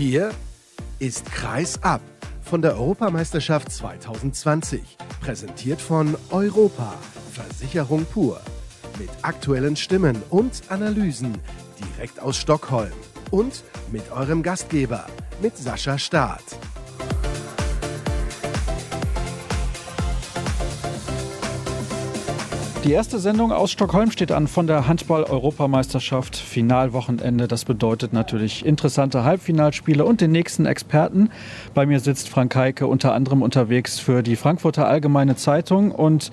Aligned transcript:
Hier 0.00 0.30
ist 0.98 1.30
Kreis 1.30 1.82
ab 1.82 2.00
von 2.42 2.62
der 2.62 2.72
Europameisterschaft 2.76 3.70
2020. 3.70 4.96
Präsentiert 5.20 5.78
von 5.78 6.16
Europa, 6.30 6.94
Versicherung 7.34 8.06
pur. 8.06 8.40
Mit 8.98 9.10
aktuellen 9.20 9.76
Stimmen 9.76 10.22
und 10.30 10.62
Analysen 10.70 11.36
direkt 11.78 12.18
aus 12.18 12.38
Stockholm. 12.38 12.94
Und 13.30 13.62
mit 13.92 14.10
eurem 14.10 14.42
Gastgeber, 14.42 15.04
mit 15.42 15.58
Sascha 15.58 15.98
Staat. 15.98 16.44
Die 22.82 22.92
erste 22.92 23.18
Sendung 23.18 23.52
aus 23.52 23.70
Stockholm 23.70 24.10
steht 24.10 24.32
an 24.32 24.48
von 24.48 24.66
der 24.66 24.88
Handball-Europameisterschaft. 24.88 26.34
Finalwochenende. 26.34 27.46
Das 27.46 27.66
bedeutet 27.66 28.14
natürlich 28.14 28.64
interessante 28.64 29.22
Halbfinalspiele 29.22 30.02
und 30.02 30.22
den 30.22 30.32
nächsten 30.32 30.64
Experten. 30.64 31.28
Bei 31.74 31.84
mir 31.84 32.00
sitzt 32.00 32.30
Frank 32.30 32.56
Heike 32.56 32.86
unter 32.86 33.12
anderem 33.12 33.42
unterwegs 33.42 33.98
für 33.98 34.22
die 34.22 34.34
Frankfurter 34.34 34.88
Allgemeine 34.88 35.36
Zeitung 35.36 35.92
und 35.92 36.30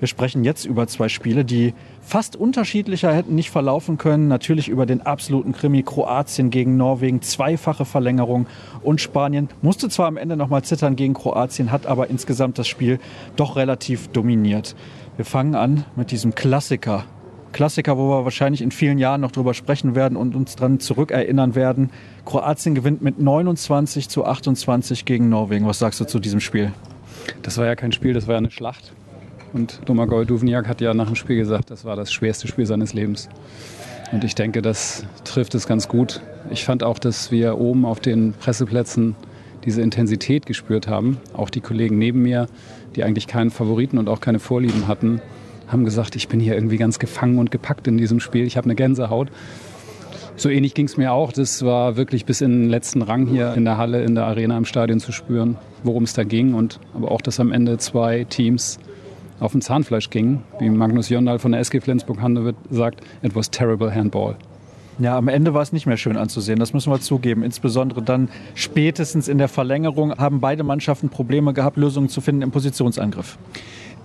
wir 0.00 0.08
sprechen 0.08 0.44
jetzt 0.44 0.64
über 0.64 0.86
zwei 0.86 1.10
Spiele, 1.10 1.44
die 1.44 1.74
fast 2.00 2.34
unterschiedlicher 2.34 3.12
hätten 3.12 3.34
nicht 3.34 3.50
verlaufen 3.50 3.98
können. 3.98 4.28
Natürlich 4.28 4.68
über 4.68 4.86
den 4.86 5.02
absoluten 5.02 5.52
Krimi 5.52 5.82
Kroatien 5.82 6.48
gegen 6.48 6.78
Norwegen, 6.78 7.20
zweifache 7.20 7.84
Verlängerung 7.84 8.46
und 8.82 9.02
Spanien 9.02 9.50
musste 9.60 9.90
zwar 9.90 10.06
am 10.06 10.16
Ende 10.16 10.38
noch 10.38 10.48
mal 10.48 10.64
zittern 10.64 10.96
gegen 10.96 11.12
Kroatien, 11.12 11.70
hat 11.70 11.84
aber 11.84 12.08
insgesamt 12.08 12.58
das 12.58 12.66
Spiel 12.66 12.98
doch 13.36 13.56
relativ 13.56 14.08
dominiert. 14.08 14.74
Wir 15.20 15.26
fangen 15.26 15.54
an 15.54 15.84
mit 15.96 16.12
diesem 16.12 16.34
Klassiker. 16.34 17.04
Klassiker, 17.52 17.98
wo 17.98 18.08
wir 18.08 18.24
wahrscheinlich 18.24 18.62
in 18.62 18.70
vielen 18.70 18.96
Jahren 18.96 19.20
noch 19.20 19.32
drüber 19.32 19.52
sprechen 19.52 19.94
werden 19.94 20.16
und 20.16 20.34
uns 20.34 20.56
dran 20.56 20.80
zurückerinnern 20.80 21.54
werden. 21.54 21.90
Kroatien 22.24 22.74
gewinnt 22.74 23.02
mit 23.02 23.20
29 23.20 24.08
zu 24.08 24.24
28 24.24 25.04
gegen 25.04 25.28
Norwegen. 25.28 25.66
Was 25.66 25.78
sagst 25.78 26.00
du 26.00 26.06
zu 26.06 26.20
diesem 26.20 26.40
Spiel? 26.40 26.72
Das 27.42 27.58
war 27.58 27.66
ja 27.66 27.76
kein 27.76 27.92
Spiel, 27.92 28.14
das 28.14 28.28
war 28.28 28.32
ja 28.32 28.38
eine 28.38 28.50
Schlacht. 28.50 28.94
Und 29.52 29.82
Domagoj 29.84 30.24
Duvniak 30.24 30.66
hat 30.66 30.80
ja 30.80 30.94
nach 30.94 31.08
dem 31.08 31.16
Spiel 31.16 31.36
gesagt, 31.36 31.70
das 31.70 31.84
war 31.84 31.96
das 31.96 32.10
schwerste 32.10 32.48
Spiel 32.48 32.64
seines 32.64 32.94
Lebens. 32.94 33.28
Und 34.12 34.24
ich 34.24 34.34
denke, 34.34 34.62
das 34.62 35.04
trifft 35.24 35.54
es 35.54 35.66
ganz 35.66 35.86
gut. 35.86 36.22
Ich 36.48 36.64
fand 36.64 36.82
auch, 36.82 36.98
dass 36.98 37.30
wir 37.30 37.58
oben 37.58 37.84
auf 37.84 38.00
den 38.00 38.32
Presseplätzen 38.32 39.16
diese 39.64 39.82
Intensität 39.82 40.46
gespürt 40.46 40.88
haben. 40.88 41.18
Auch 41.34 41.50
die 41.50 41.60
Kollegen 41.60 41.98
neben 41.98 42.22
mir, 42.22 42.46
die 42.96 43.04
eigentlich 43.04 43.26
keinen 43.26 43.50
Favoriten 43.50 43.98
und 43.98 44.08
auch 44.08 44.20
keine 44.20 44.38
Vorlieben 44.38 44.88
hatten, 44.88 45.20
haben 45.68 45.84
gesagt, 45.84 46.16
ich 46.16 46.28
bin 46.28 46.40
hier 46.40 46.54
irgendwie 46.54 46.76
ganz 46.76 46.98
gefangen 46.98 47.38
und 47.38 47.50
gepackt 47.50 47.86
in 47.86 47.96
diesem 47.96 48.20
Spiel. 48.20 48.46
Ich 48.46 48.56
habe 48.56 48.64
eine 48.64 48.74
Gänsehaut. 48.74 49.28
So 50.36 50.48
ähnlich 50.48 50.74
ging 50.74 50.86
es 50.86 50.96
mir 50.96 51.12
auch. 51.12 51.32
Das 51.32 51.64
war 51.64 51.96
wirklich 51.96 52.24
bis 52.24 52.40
in 52.40 52.62
den 52.62 52.70
letzten 52.70 53.02
Rang 53.02 53.26
hier 53.26 53.54
in 53.54 53.64
der 53.64 53.76
Halle, 53.76 54.02
in 54.02 54.14
der 54.14 54.24
Arena, 54.24 54.56
im 54.56 54.64
Stadion 54.64 54.98
zu 54.98 55.12
spüren, 55.12 55.58
worum 55.84 56.04
es 56.04 56.14
da 56.14 56.24
ging. 56.24 56.54
Und 56.54 56.80
aber 56.94 57.10
auch, 57.10 57.20
dass 57.20 57.38
am 57.40 57.52
Ende 57.52 57.78
zwei 57.78 58.24
Teams 58.24 58.78
auf 59.38 59.52
dem 59.52 59.60
Zahnfleisch 59.60 60.10
gingen. 60.10 60.42
Wie 60.58 60.68
Magnus 60.70 61.08
Jondal 61.08 61.38
von 61.38 61.52
der 61.52 61.60
SG 61.60 61.80
Flensburg-Handewitt 61.80 62.56
sagt, 62.70 63.00
it 63.22 63.34
was 63.34 63.50
terrible 63.50 63.94
handball. 63.94 64.36
Ja, 65.00 65.16
am 65.16 65.28
Ende 65.28 65.54
war 65.54 65.62
es 65.62 65.72
nicht 65.72 65.86
mehr 65.86 65.96
schön 65.96 66.18
anzusehen, 66.18 66.58
das 66.58 66.74
müssen 66.74 66.92
wir 66.92 67.00
zugeben. 67.00 67.42
Insbesondere 67.42 68.02
dann 68.02 68.28
spätestens 68.54 69.28
in 69.28 69.38
der 69.38 69.48
Verlängerung 69.48 70.18
haben 70.18 70.40
beide 70.40 70.62
Mannschaften 70.62 71.08
Probleme 71.08 71.54
gehabt, 71.54 71.78
Lösungen 71.78 72.10
zu 72.10 72.20
finden 72.20 72.42
im 72.42 72.50
Positionsangriff. 72.50 73.38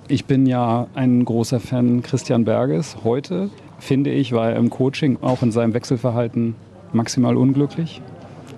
Ich 0.07 0.23
bin 0.23 0.45
ja 0.45 0.87
ein 0.93 1.25
großer 1.25 1.59
Fan 1.59 2.01
Christian 2.01 2.45
Berges. 2.45 2.95
Heute, 3.03 3.49
finde 3.77 4.11
ich, 4.11 4.31
war 4.31 4.51
er 4.51 4.55
im 4.55 4.69
Coaching 4.69 5.17
auch 5.21 5.41
in 5.41 5.51
seinem 5.51 5.73
Wechselverhalten 5.73 6.55
maximal 6.93 7.35
unglücklich. 7.35 8.01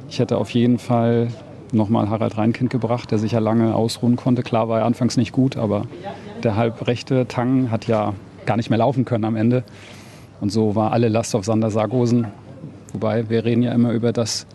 Ich 0.08 0.20
hätte 0.20 0.38
auf 0.38 0.52
jeden 0.52 0.78
Fall 0.78 1.30
nochmal 1.72 2.08
Harald 2.12 2.38
Reinkind 2.38 2.70
gebracht, 2.70 3.10
der 3.10 3.18
sich 3.18 3.32
ja 3.32 3.40
lange 3.40 3.74
ausruhen 3.74 4.16
konnte. 4.16 4.44
Klar 4.44 4.70
war 4.70 4.82
er 4.82 4.86
anfangs 4.86 5.18
nicht 5.18 5.32
gut, 5.32 5.58
aber 5.58 5.88
der 6.44 6.56
halbrechte 6.56 7.28
Tang 7.28 7.72
hat 7.72 7.88
ja 7.88 8.14
gar 8.46 8.58
nicht 8.58 8.70
mehr 8.70 8.78
laufen 8.78 9.06
können 9.06 9.26
am 9.26 9.36
Ende. 9.36 9.64
Und 10.40 10.52
so 10.52 10.76
war 10.76 10.92
alle 10.92 11.10
Last 11.10 11.36
auf 11.36 11.46
Sander 11.46 11.72
Sargosen. 11.72 12.28
Wobei 12.94 13.30
wir 13.30 13.46
reden 13.46 13.64
ja 13.64 13.72
immer 13.74 13.92
über 13.92 14.14
das, 14.14 14.46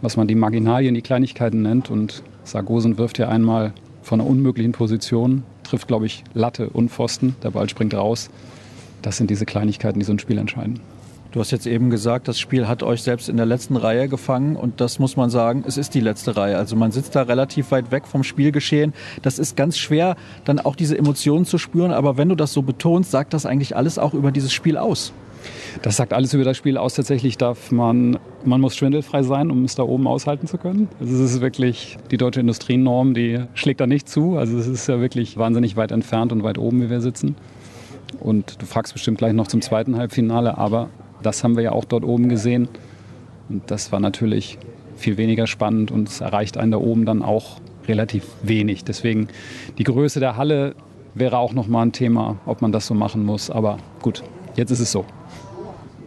was 0.00 0.16
man 0.16 0.26
die 0.26 0.34
Marginalien, 0.34 0.94
die 0.94 1.02
Kleinigkeiten 1.02 1.62
nennt. 1.62 1.90
Und 1.90 2.22
Sargosen 2.44 2.98
wirft 2.98 3.18
ja 3.18 3.28
einmal 3.28 3.72
von 4.02 4.20
einer 4.20 4.30
unmöglichen 4.30 4.72
Position, 4.72 5.42
trifft, 5.64 5.88
glaube 5.88 6.06
ich, 6.06 6.24
Latte 6.32 6.70
und 6.70 6.90
Pfosten. 6.90 7.36
Der 7.42 7.50
Ball 7.50 7.68
springt 7.68 7.94
raus. 7.94 8.30
Das 9.02 9.16
sind 9.16 9.30
diese 9.30 9.46
Kleinigkeiten, 9.46 9.98
die 9.98 10.04
so 10.04 10.12
ein 10.12 10.18
Spiel 10.18 10.38
entscheiden. 10.38 10.80
Du 11.32 11.40
hast 11.40 11.50
jetzt 11.50 11.66
eben 11.66 11.90
gesagt, 11.90 12.28
das 12.28 12.40
Spiel 12.40 12.66
hat 12.66 12.82
euch 12.82 13.02
selbst 13.02 13.28
in 13.28 13.36
der 13.36 13.44
letzten 13.44 13.76
Reihe 13.76 14.08
gefangen 14.08 14.56
und 14.56 14.80
das 14.80 14.98
muss 14.98 15.16
man 15.16 15.28
sagen, 15.28 15.64
es 15.66 15.76
ist 15.76 15.92
die 15.92 16.00
letzte 16.00 16.34
Reihe. 16.34 16.56
Also 16.56 16.76
man 16.76 16.92
sitzt 16.92 17.14
da 17.14 17.22
relativ 17.22 17.72
weit 17.72 17.90
weg 17.90 18.06
vom 18.06 18.22
Spielgeschehen. 18.22 18.94
Das 19.20 19.38
ist 19.38 19.54
ganz 19.54 19.76
schwer, 19.76 20.16
dann 20.46 20.60
auch 20.60 20.76
diese 20.76 20.96
Emotionen 20.96 21.44
zu 21.44 21.58
spüren. 21.58 21.90
Aber 21.90 22.16
wenn 22.16 22.30
du 22.30 22.36
das 22.36 22.54
so 22.54 22.62
betonst, 22.62 23.10
sagt 23.10 23.34
das 23.34 23.44
eigentlich 23.44 23.76
alles 23.76 23.98
auch 23.98 24.14
über 24.14 24.32
dieses 24.32 24.52
Spiel 24.52 24.78
aus. 24.78 25.12
Das 25.82 25.96
sagt 25.96 26.12
alles 26.12 26.34
über 26.34 26.44
das 26.44 26.56
Spiel 26.56 26.76
aus. 26.78 26.94
Tatsächlich 26.94 27.36
darf 27.38 27.70
man, 27.70 28.18
man 28.44 28.60
muss 28.60 28.76
schwindelfrei 28.76 29.22
sein, 29.22 29.50
um 29.50 29.64
es 29.64 29.74
da 29.74 29.82
oben 29.82 30.06
aushalten 30.06 30.46
zu 30.46 30.58
können. 30.58 30.88
Also 31.00 31.14
es 31.14 31.34
ist 31.34 31.40
wirklich 31.40 31.98
die 32.10 32.16
deutsche 32.16 32.40
Industrienorm, 32.40 33.14
die 33.14 33.40
schlägt 33.54 33.80
da 33.80 33.86
nicht 33.86 34.08
zu. 34.08 34.36
Also 34.36 34.58
es 34.58 34.66
ist 34.66 34.86
ja 34.86 35.00
wirklich 35.00 35.36
wahnsinnig 35.36 35.76
weit 35.76 35.92
entfernt 35.92 36.32
und 36.32 36.42
weit 36.42 36.58
oben, 36.58 36.82
wie 36.82 36.90
wir 36.90 37.00
sitzen. 37.00 37.36
Und 38.20 38.60
du 38.60 38.66
fragst 38.66 38.92
bestimmt 38.92 39.18
gleich 39.18 39.32
noch 39.32 39.48
zum 39.48 39.60
zweiten 39.60 39.96
Halbfinale, 39.96 40.58
aber 40.58 40.88
das 41.22 41.42
haben 41.44 41.56
wir 41.56 41.62
ja 41.62 41.72
auch 41.72 41.84
dort 41.84 42.04
oben 42.04 42.28
gesehen. 42.28 42.68
Und 43.48 43.70
das 43.70 43.92
war 43.92 44.00
natürlich 44.00 44.58
viel 44.96 45.16
weniger 45.16 45.46
spannend 45.46 45.90
und 45.90 46.08
es 46.08 46.20
erreicht 46.20 46.56
einen 46.56 46.72
da 46.72 46.78
oben 46.78 47.04
dann 47.04 47.22
auch 47.22 47.60
relativ 47.86 48.24
wenig. 48.42 48.84
Deswegen 48.84 49.28
die 49.78 49.84
Größe 49.84 50.20
der 50.20 50.36
Halle 50.36 50.74
wäre 51.14 51.38
auch 51.38 51.52
nochmal 51.52 51.86
ein 51.86 51.92
Thema, 51.92 52.36
ob 52.46 52.62
man 52.62 52.72
das 52.72 52.86
so 52.86 52.94
machen 52.94 53.24
muss. 53.24 53.50
Aber 53.50 53.78
gut, 54.02 54.22
jetzt 54.56 54.70
ist 54.70 54.80
es 54.80 54.92
so. 54.92 55.04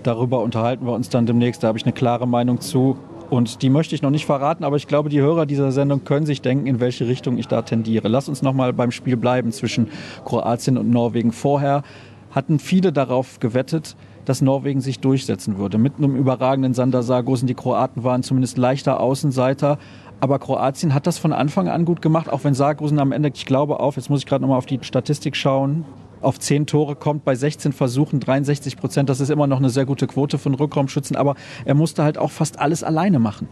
Darüber 0.03 0.41
unterhalten 0.41 0.85
wir 0.85 0.93
uns 0.93 1.09
dann 1.09 1.25
demnächst. 1.25 1.63
Da 1.63 1.67
habe 1.67 1.77
ich 1.77 1.85
eine 1.85 1.93
klare 1.93 2.27
Meinung 2.27 2.61
zu. 2.61 2.97
Und 3.29 3.61
die 3.61 3.69
möchte 3.69 3.93
ich 3.93 4.01
noch 4.01 4.09
nicht 4.09 4.25
verraten, 4.25 4.63
aber 4.63 4.75
ich 4.75 4.87
glaube, 4.87 5.09
die 5.09 5.21
Hörer 5.21 5.45
dieser 5.45 5.71
Sendung 5.71 6.03
können 6.03 6.25
sich 6.25 6.41
denken, 6.41 6.65
in 6.65 6.79
welche 6.79 7.07
Richtung 7.07 7.37
ich 7.37 7.47
da 7.47 7.61
tendiere. 7.61 8.07
Lass 8.07 8.27
uns 8.27 8.41
noch 8.41 8.53
mal 8.53 8.73
beim 8.73 8.91
Spiel 8.91 9.17
bleiben 9.17 9.51
zwischen 9.51 9.89
Kroatien 10.25 10.79
und 10.79 10.89
Norwegen. 10.89 11.31
Vorher 11.31 11.83
hatten 12.31 12.57
viele 12.57 12.91
darauf 12.91 13.39
gewettet, 13.39 13.95
dass 14.25 14.41
Norwegen 14.41 14.81
sich 14.81 14.99
durchsetzen 14.99 15.57
würde. 15.57 15.77
Mit 15.77 15.97
einem 15.97 16.15
überragenden 16.15 16.73
Sander 16.73 17.03
Sargosen. 17.03 17.47
Die 17.47 17.53
Kroaten 17.53 18.03
waren 18.03 18.23
zumindest 18.23 18.57
leichter 18.57 18.99
Außenseiter. 18.99 19.77
Aber 20.21 20.39
Kroatien 20.39 20.93
hat 20.93 21.07
das 21.07 21.17
von 21.17 21.31
Anfang 21.31 21.69
an 21.69 21.85
gut 21.85 22.01
gemacht, 22.01 22.29
auch 22.29 22.43
wenn 22.43 22.53
Sargosen 22.53 22.99
am 22.99 23.11
Ende, 23.11 23.31
ich 23.33 23.45
glaube, 23.45 23.79
auf, 23.79 23.95
jetzt 23.95 24.09
muss 24.09 24.19
ich 24.19 24.25
gerade 24.25 24.41
nochmal 24.41 24.57
auf 24.57 24.65
die 24.65 24.79
Statistik 24.81 25.35
schauen, 25.35 25.85
auf 26.21 26.39
zehn 26.39 26.65
Tore 26.65 26.95
kommt 26.95 27.23
bei 27.23 27.35
16 27.35 27.71
Versuchen 27.71 28.19
63 28.19 28.77
Prozent. 28.77 29.09
Das 29.09 29.19
ist 29.19 29.29
immer 29.29 29.47
noch 29.47 29.57
eine 29.57 29.69
sehr 29.69 29.85
gute 29.85 30.07
Quote 30.07 30.37
von 30.37 30.53
Rückraumschützen, 30.53 31.15
aber 31.15 31.35
er 31.65 31.75
musste 31.75 32.03
halt 32.03 32.17
auch 32.17 32.31
fast 32.31 32.59
alles 32.59 32.83
alleine 32.83 33.19
machen. 33.19 33.47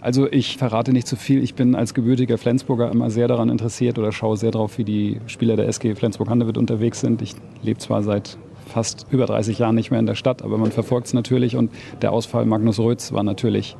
Also 0.00 0.30
ich 0.30 0.56
verrate 0.56 0.92
nicht 0.92 1.06
zu 1.06 1.16
viel. 1.16 1.42
Ich 1.42 1.54
bin 1.54 1.74
als 1.74 1.94
gebürtiger 1.94 2.38
Flensburger 2.38 2.90
immer 2.90 3.10
sehr 3.10 3.28
daran 3.28 3.48
interessiert 3.48 3.98
oder 3.98 4.12
schaue 4.12 4.36
sehr 4.36 4.50
darauf, 4.50 4.78
wie 4.78 4.84
die 4.84 5.20
Spieler 5.26 5.56
der 5.56 5.68
SG 5.68 5.94
Flensburg-Handewitt 5.94 6.58
unterwegs 6.58 7.00
sind. 7.00 7.22
Ich 7.22 7.34
lebe 7.62 7.78
zwar 7.78 8.02
seit 8.02 8.38
fast 8.66 9.06
über 9.10 9.26
30 9.26 9.58
Jahren 9.58 9.74
nicht 9.74 9.90
mehr 9.90 10.00
in 10.00 10.06
der 10.06 10.14
Stadt, 10.14 10.42
aber 10.42 10.58
man 10.58 10.72
verfolgt 10.72 11.06
es 11.06 11.14
natürlich 11.14 11.56
und 11.56 11.70
der 12.02 12.12
Ausfall 12.12 12.46
Magnus 12.46 12.78
Rötz 12.78 13.12
war 13.12 13.22
natürlich 13.22 13.76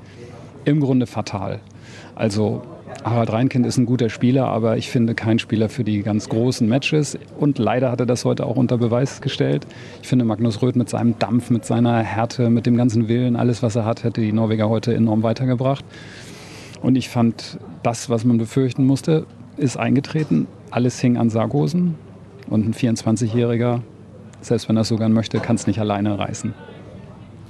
im 0.65 0.81
Grunde 0.81 1.07
fatal. 1.07 1.61
Also 2.15 2.63
Harald 3.05 3.33
Reinkind 3.33 3.67
ist 3.67 3.77
ein 3.79 3.87
guter 3.87 4.09
Spieler, 4.11 4.47
aber 4.47 4.77
ich 4.77 4.91
finde 4.91 5.15
kein 5.15 5.39
Spieler 5.39 5.69
für 5.69 5.85
die 5.85 6.03
ganz 6.03 6.29
großen 6.29 6.69
Matches. 6.69 7.19
Und 7.39 7.59
leider 7.59 7.91
hat 7.91 8.01
er 8.01 8.07
das 8.07 8.25
heute 8.25 8.47
auch 8.47 8.57
unter 8.57 8.79
Beweis 8.79 9.21
gestellt. 9.21 9.67
Ich 10.03 10.09
finde, 10.09 10.25
Magnus 10.25 10.63
Röth 10.63 10.77
mit 10.77 10.89
seinem 10.89 11.19
Dampf, 11.19 11.51
mit 11.51 11.65
seiner 11.65 11.99
Härte, 11.99 12.51
mit 12.51 12.67
dem 12.67 12.77
ganzen 12.77 13.09
Willen, 13.09 13.37
alles, 13.37 13.63
was 13.63 13.77
er 13.77 13.85
hat, 13.85 14.05
hätte 14.05 14.21
die 14.21 14.33
Norweger 14.33 14.69
heute 14.69 14.95
enorm 14.95 15.23
weitergebracht. 15.23 15.85
Und 16.83 16.97
ich 16.97 17.09
fand, 17.09 17.59
das, 17.83 18.11
was 18.11 18.25
man 18.25 18.39
befürchten 18.39 18.85
musste, 18.85 19.27
ist 19.57 19.77
eingetreten. 19.77 20.47
Alles 20.71 21.01
hing 21.01 21.17
an 21.17 21.31
Sargosen. 21.31 21.97
Und 22.49 22.67
ein 22.67 22.75
24-Jähriger, 22.75 23.81
selbst 24.41 24.69
wenn 24.69 24.77
er 24.77 24.83
es 24.83 24.89
sogar 24.89 25.09
möchte, 25.09 25.41
kann 25.41 25.57
es 25.57 25.67
nicht 25.67 25.81
alleine 25.81 26.19
reißen. 26.19 26.55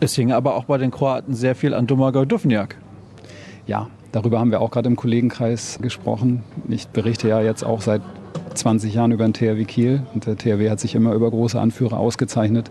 Es 0.01 0.15
hing 0.15 0.33
aber 0.33 0.55
auch 0.55 0.65
bei 0.65 0.79
den 0.79 0.91
Kroaten 0.91 1.35
sehr 1.35 1.55
viel 1.55 1.75
an 1.75 1.87
Domagoj 1.87 2.27
Duvniak. 2.27 2.77
Ja, 3.67 3.89
Darüber 4.17 4.41
haben 4.41 4.51
wir 4.51 4.63
auch 4.63 4.71
gerade 4.71 4.89
im 4.89 4.97
Kollegenkreis 4.97 5.79
gesprochen. 5.83 6.43
Ich 6.71 6.89
berichte 6.89 7.29
ja 7.29 7.43
jetzt 7.43 7.63
auch 7.63 7.83
seit 7.83 8.01
20 8.55 8.95
Jahren 8.95 9.13
über 9.13 9.29
den 9.29 9.35
THW 9.35 9.63
Kiel. 9.67 10.05
Und 10.15 10.25
der 10.25 10.39
THW 10.39 10.71
hat 10.71 10.81
sich 10.81 10.95
immer 10.95 11.13
über 11.13 11.29
große 11.29 11.61
Anführer 11.61 11.99
ausgezeichnet. 11.99 12.71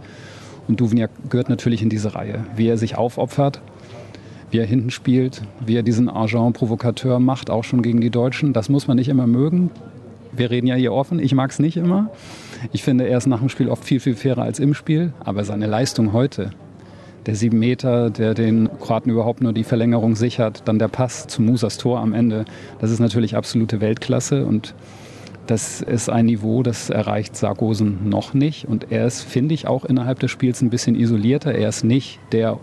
Und 0.67 0.79
Duvniak 0.81 1.11
gehört 1.29 1.49
natürlich 1.49 1.83
in 1.83 1.89
diese 1.89 2.15
Reihe. 2.15 2.43
Wie 2.55 2.67
er 2.67 2.79
sich 2.79 2.97
aufopfert, 2.97 3.61
wie 4.49 4.57
er 4.57 4.65
hinten 4.65 4.89
spielt, 4.89 5.43
wie 5.63 5.75
er 5.75 5.83
diesen 5.83 6.09
Agent-Provokateur 6.09 7.19
macht, 7.19 7.51
auch 7.51 7.63
schon 7.63 7.83
gegen 7.83 8.01
die 8.01 8.09
Deutschen. 8.09 8.51
Das 8.51 8.67
muss 8.67 8.87
man 8.87 8.97
nicht 8.97 9.09
immer 9.09 9.27
mögen. 9.27 9.69
Wir 10.31 10.49
reden 10.49 10.65
ja 10.65 10.73
hier 10.73 10.93
offen. 10.93 11.19
Ich 11.19 11.35
mag 11.35 11.51
es 11.51 11.59
nicht 11.59 11.77
immer. 11.77 12.09
Ich 12.71 12.81
finde, 12.81 13.07
er 13.07 13.19
ist 13.19 13.27
nach 13.27 13.41
dem 13.41 13.49
Spiel 13.49 13.69
oft 13.69 13.85
viel, 13.85 13.99
viel 13.99 14.15
fairer 14.15 14.41
als 14.41 14.57
im 14.57 14.73
Spiel. 14.73 15.13
Aber 15.23 15.43
seine 15.43 15.67
Leistung 15.67 16.11
heute, 16.11 16.49
der 17.25 17.35
sieben 17.35 17.59
Meter, 17.59 18.09
der 18.09 18.33
den 18.33 18.69
Kroaten 18.79 19.11
überhaupt 19.11 19.41
nur 19.41 19.53
die 19.53 19.63
Verlängerung 19.63 20.15
sichert, 20.15 20.63
dann 20.65 20.79
der 20.79 20.87
Pass 20.87 21.27
zu 21.27 21.41
Musas 21.41 21.77
Tor 21.77 21.99
am 21.99 22.13
Ende. 22.13 22.45
Das 22.79 22.91
ist 22.91 22.99
natürlich 22.99 23.35
absolute 23.35 23.81
Weltklasse 23.81 24.45
und 24.45 24.75
das 25.47 25.81
ist 25.81 26.09
ein 26.09 26.25
Niveau, 26.25 26.63
das 26.63 26.89
erreicht 26.89 27.35
Sargosen 27.35 28.09
noch 28.09 28.33
nicht. 28.33 28.65
Und 28.65 28.91
er 28.91 29.05
ist, 29.05 29.21
finde 29.21 29.53
ich, 29.53 29.67
auch 29.67 29.85
innerhalb 29.85 30.19
des 30.19 30.31
Spiels 30.31 30.61
ein 30.61 30.71
bisschen 30.71 30.95
isolierter. 30.95 31.53
Er 31.53 31.69
ist 31.69 31.83
nicht 31.83 32.19
der 32.31 32.59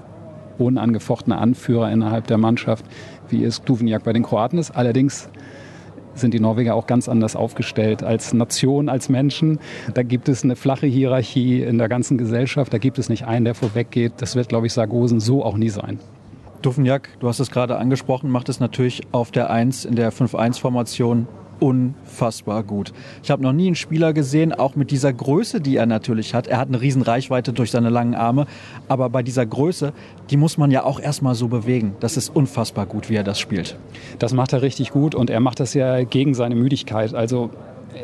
unangefochtene 0.59 1.39
Anführer 1.39 1.91
innerhalb 1.91 2.27
der 2.27 2.39
Mannschaft, 2.39 2.85
wie 3.29 3.45
es 3.45 3.63
Duvniak 3.63 4.03
bei 4.05 4.13
den 4.13 4.25
Kroaten 4.25 4.59
ist. 4.59 4.73
Allerdings 4.73 5.29
sind 6.15 6.35
die 6.35 6.41
Norweger 6.41 6.75
auch 6.75 6.87
ganz 6.87 7.09
anders 7.09 7.37
aufgestellt 7.37 8.03
als 8.03 8.33
Nation, 8.33 8.89
als 8.89 9.09
Menschen. 9.09 9.59
Da 9.95 10.03
gibt 10.03 10.29
es 10.29 10.45
eine 10.45 10.57
flache 10.57 10.87
Hierarchie 10.87 11.63
in 11.63 11.79
der 11.79 11.89
ganzen 11.89 12.19
Gesellschaft. 12.19 12.73
Da 12.73 12.79
gibt 12.79 12.99
es 12.99 13.09
nicht 13.09 13.27
einen, 13.27 13.45
der 13.45 13.55
vorweggeht. 13.55 14.15
Das 14.19 14.37
wird, 14.37 14.49
glaube 14.49 14.67
ich, 14.67 14.73
Sargosen 14.73 15.21
so 15.21 15.45
auch 15.45 15.57
nie 15.57 15.71
sein. 15.71 15.99
Duvniak, 16.63 17.09
du 17.19 17.29
hast 17.29 17.41
es 17.41 17.51
gerade 17.51 17.77
angesprochen, 17.77 18.31
macht 18.31 18.49
es 18.49 18.61
natürlich 18.61 19.03
auf 19.11 19.33
der 19.33 19.51
1 19.51 19.85
in 19.85 19.97
der 19.97 20.13
5-1-Formation 20.13 21.27
unfassbar 21.63 22.65
gut. 22.65 22.93
Ich 23.23 23.31
habe 23.31 23.43
noch 23.43 23.53
nie 23.53 23.69
einen 23.69 23.77
Spieler 23.77 24.13
gesehen, 24.13 24.53
auch 24.53 24.75
mit 24.75 24.91
dieser 24.91 25.13
Größe, 25.13 25.61
die 25.61 25.77
er 25.77 25.87
natürlich 25.87 26.35
hat. 26.35 26.49
Er 26.49 26.59
hat 26.59 26.67
eine 26.67 26.81
riesen 26.81 27.03
Reichweite 27.03 27.53
durch 27.53 27.71
seine 27.71 27.89
langen 27.89 28.17
Arme, 28.17 28.47
aber 28.89 29.09
bei 29.09 29.23
dieser 29.23 29.47
Größe, 29.47 29.93
die 30.29 30.37
muss 30.37 30.59
man 30.59 30.73
ja 30.73 30.83
auch 30.83 30.99
erstmal 30.99 31.37
so 31.37 31.47
bewegen. 31.47 31.95
Das 32.01 32.17
ist 32.17 32.35
unfassbar 32.35 32.87
gut, 32.87 33.09
wie 33.09 33.15
er 33.15 33.23
das 33.23 33.39
spielt. 33.39 33.79
Das 34.19 34.33
macht 34.33 34.53
er 34.53 34.63
richtig 34.63 34.91
gut 34.91 35.15
und 35.15 35.31
er 35.31 35.39
macht 35.39 35.61
das 35.61 35.73
ja 35.73 36.03
gegen 36.03 36.35
seine 36.35 36.57
Müdigkeit. 36.57 37.15
Also 37.15 37.51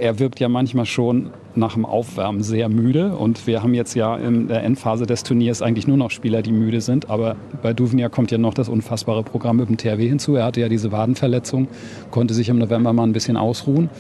er 0.01 0.19
wirkt 0.19 0.41
ja 0.41 0.49
manchmal 0.49 0.87
schon 0.87 1.31
nach 1.55 1.75
dem 1.75 1.85
Aufwärmen 1.85 2.43
sehr 2.43 2.69
müde. 2.69 3.17
Und 3.17 3.47
wir 3.47 3.63
haben 3.63 3.75
jetzt 3.75 3.95
ja 3.95 4.17
in 4.17 4.49
der 4.49 4.63
Endphase 4.63 5.07
des 5.07 5.23
Turniers 5.23 5.63
eigentlich 5.63 5.87
nur 5.87 5.97
noch 5.97 6.11
Spieler, 6.11 6.43
die 6.43 6.53
müde 6.53 6.81
sind. 6.81 7.11
Aber 7.11 7.37
bei 7.63 7.73
Duvnia 7.73 8.09
kommt 8.09 8.31
ja 8.31 8.39
noch 8.39 8.55
das 8.55 8.69
unfassbare 8.69 9.23
Programm 9.23 9.57
mit 9.57 9.69
dem 9.69 9.77
THW 9.77 10.09
hinzu. 10.09 10.37
Er 10.37 10.45
hatte 10.45 10.61
ja 10.61 10.69
diese 10.69 10.93
Wadenverletzung, 10.93 11.69
konnte 12.11 12.35
sich 12.35 12.49
im 12.49 12.59
November 12.59 12.93
mal 12.93 13.05
ein 13.05 13.13
bisschen 13.13 13.37
ausruhen. 13.37 13.91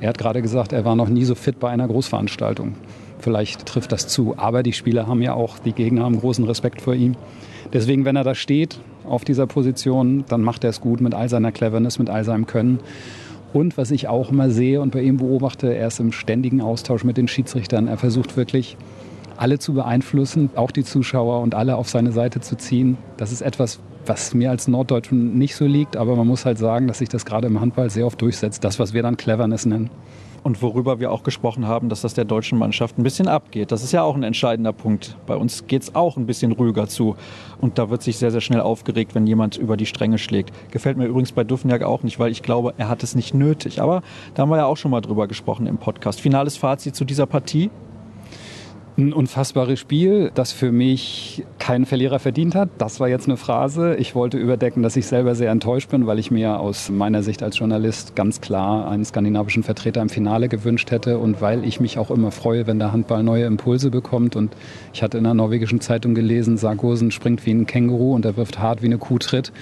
Er 0.00 0.10
hat 0.10 0.18
gerade 0.18 0.42
gesagt, 0.42 0.72
er 0.72 0.84
war 0.84 0.94
noch 0.94 1.08
nie 1.08 1.24
so 1.24 1.34
fit 1.34 1.58
bei 1.58 1.70
einer 1.70 1.88
Großveranstaltung. 1.88 2.74
Vielleicht 3.18 3.66
trifft 3.66 3.90
das 3.90 4.06
zu. 4.06 4.34
Aber 4.36 4.62
die 4.62 4.72
Spieler 4.72 5.06
haben 5.06 5.22
ja 5.22 5.34
auch, 5.34 5.58
die 5.58 5.72
Gegner 5.72 6.04
haben 6.04 6.18
großen 6.18 6.44
Respekt 6.44 6.80
vor 6.82 6.94
ihm. 6.94 7.16
Deswegen, 7.72 8.04
wenn 8.04 8.16
er 8.16 8.24
da 8.24 8.34
steht 8.34 8.78
auf 9.04 9.24
dieser 9.24 9.46
Position, 9.46 10.24
dann 10.28 10.42
macht 10.42 10.64
er 10.64 10.70
es 10.70 10.80
gut 10.80 11.00
mit 11.00 11.14
all 11.14 11.28
seiner 11.28 11.52
Cleverness, 11.52 11.98
mit 11.98 12.10
all 12.10 12.24
seinem 12.24 12.46
Können. 12.46 12.78
Und 13.52 13.78
was 13.78 13.90
ich 13.90 14.08
auch 14.08 14.30
immer 14.30 14.50
sehe 14.50 14.80
und 14.80 14.92
bei 14.92 15.00
ihm 15.02 15.16
beobachte, 15.16 15.74
er 15.74 15.86
ist 15.86 16.00
im 16.00 16.12
ständigen 16.12 16.60
Austausch 16.60 17.04
mit 17.04 17.16
den 17.16 17.28
Schiedsrichtern. 17.28 17.88
Er 17.88 17.96
versucht 17.96 18.36
wirklich, 18.36 18.76
alle 19.38 19.58
zu 19.58 19.72
beeinflussen, 19.72 20.50
auch 20.56 20.70
die 20.70 20.84
Zuschauer 20.84 21.40
und 21.40 21.54
alle 21.54 21.76
auf 21.76 21.88
seine 21.88 22.12
Seite 22.12 22.40
zu 22.40 22.56
ziehen. 22.56 22.98
Das 23.16 23.32
ist 23.32 23.40
etwas, 23.40 23.78
was 24.04 24.34
mir 24.34 24.50
als 24.50 24.68
Norddeutschen 24.68 25.38
nicht 25.38 25.54
so 25.54 25.64
liegt, 25.64 25.96
aber 25.96 26.16
man 26.16 26.26
muss 26.26 26.44
halt 26.44 26.58
sagen, 26.58 26.88
dass 26.88 26.98
sich 26.98 27.08
das 27.08 27.24
gerade 27.24 27.46
im 27.46 27.60
Handball 27.60 27.88
sehr 27.88 28.06
oft 28.06 28.20
durchsetzt. 28.20 28.64
Das, 28.64 28.78
was 28.78 28.94
wir 28.94 29.02
dann 29.02 29.16
Cleverness 29.16 29.64
nennen. 29.64 29.90
Und 30.48 30.62
worüber 30.62 30.98
wir 30.98 31.12
auch 31.12 31.24
gesprochen 31.24 31.66
haben, 31.66 31.90
dass 31.90 32.00
das 32.00 32.14
der 32.14 32.24
deutschen 32.24 32.58
Mannschaft 32.58 32.96
ein 32.96 33.02
bisschen 33.02 33.28
abgeht. 33.28 33.70
Das 33.70 33.84
ist 33.84 33.92
ja 33.92 34.02
auch 34.02 34.16
ein 34.16 34.22
entscheidender 34.22 34.72
Punkt. 34.72 35.14
Bei 35.26 35.36
uns 35.36 35.66
geht 35.66 35.82
es 35.82 35.94
auch 35.94 36.16
ein 36.16 36.24
bisschen 36.24 36.52
ruhiger 36.52 36.88
zu. 36.88 37.16
Und 37.60 37.76
da 37.76 37.90
wird 37.90 38.02
sich 38.02 38.16
sehr, 38.16 38.30
sehr 38.30 38.40
schnell 38.40 38.62
aufgeregt, 38.62 39.14
wenn 39.14 39.26
jemand 39.26 39.58
über 39.58 39.76
die 39.76 39.84
Stränge 39.84 40.16
schlägt. 40.16 40.54
Gefällt 40.70 40.96
mir 40.96 41.04
übrigens 41.04 41.32
bei 41.32 41.44
Duffenjag 41.44 41.82
auch 41.82 42.02
nicht, 42.02 42.18
weil 42.18 42.32
ich 42.32 42.42
glaube, 42.42 42.72
er 42.78 42.88
hat 42.88 43.02
es 43.02 43.14
nicht 43.14 43.34
nötig. 43.34 43.82
Aber 43.82 44.00
da 44.32 44.40
haben 44.40 44.48
wir 44.48 44.56
ja 44.56 44.64
auch 44.64 44.78
schon 44.78 44.90
mal 44.90 45.02
drüber 45.02 45.28
gesprochen 45.28 45.66
im 45.66 45.76
Podcast. 45.76 46.18
Finales 46.18 46.56
Fazit 46.56 46.96
zu 46.96 47.04
dieser 47.04 47.26
Partie? 47.26 47.68
Ein 48.98 49.12
unfassbares 49.12 49.78
Spiel, 49.78 50.32
das 50.34 50.50
für 50.50 50.72
mich 50.72 51.44
keinen 51.60 51.86
Verlierer 51.86 52.18
verdient 52.18 52.56
hat. 52.56 52.68
Das 52.78 52.98
war 52.98 53.08
jetzt 53.08 53.28
eine 53.28 53.36
Phrase. 53.36 53.94
Ich 53.94 54.16
wollte 54.16 54.38
überdecken, 54.38 54.82
dass 54.82 54.96
ich 54.96 55.06
selber 55.06 55.36
sehr 55.36 55.52
enttäuscht 55.52 55.88
bin, 55.88 56.08
weil 56.08 56.18
ich 56.18 56.32
mir 56.32 56.58
aus 56.58 56.90
meiner 56.90 57.22
Sicht 57.22 57.44
als 57.44 57.60
Journalist 57.60 58.16
ganz 58.16 58.40
klar 58.40 58.90
einen 58.90 59.04
skandinavischen 59.04 59.62
Vertreter 59.62 60.02
im 60.02 60.08
Finale 60.08 60.48
gewünscht 60.48 60.90
hätte 60.90 61.18
und 61.18 61.40
weil 61.40 61.64
ich 61.64 61.78
mich 61.78 61.96
auch 61.96 62.10
immer 62.10 62.32
freue, 62.32 62.66
wenn 62.66 62.80
der 62.80 62.90
Handball 62.90 63.22
neue 63.22 63.44
Impulse 63.44 63.90
bekommt. 63.92 64.34
Und 64.34 64.52
ich 64.92 65.00
hatte 65.04 65.16
in 65.16 65.26
einer 65.26 65.34
norwegischen 65.34 65.80
Zeitung 65.80 66.16
gelesen, 66.16 66.56
Sargosen 66.56 67.12
springt 67.12 67.46
wie 67.46 67.52
ein 67.52 67.66
Känguru 67.66 68.16
und 68.16 68.24
er 68.24 68.36
wirft 68.36 68.58
hart 68.58 68.82
wie 68.82 68.86
eine 68.86 68.98
Kuh 68.98 69.18
tritt. 69.18 69.52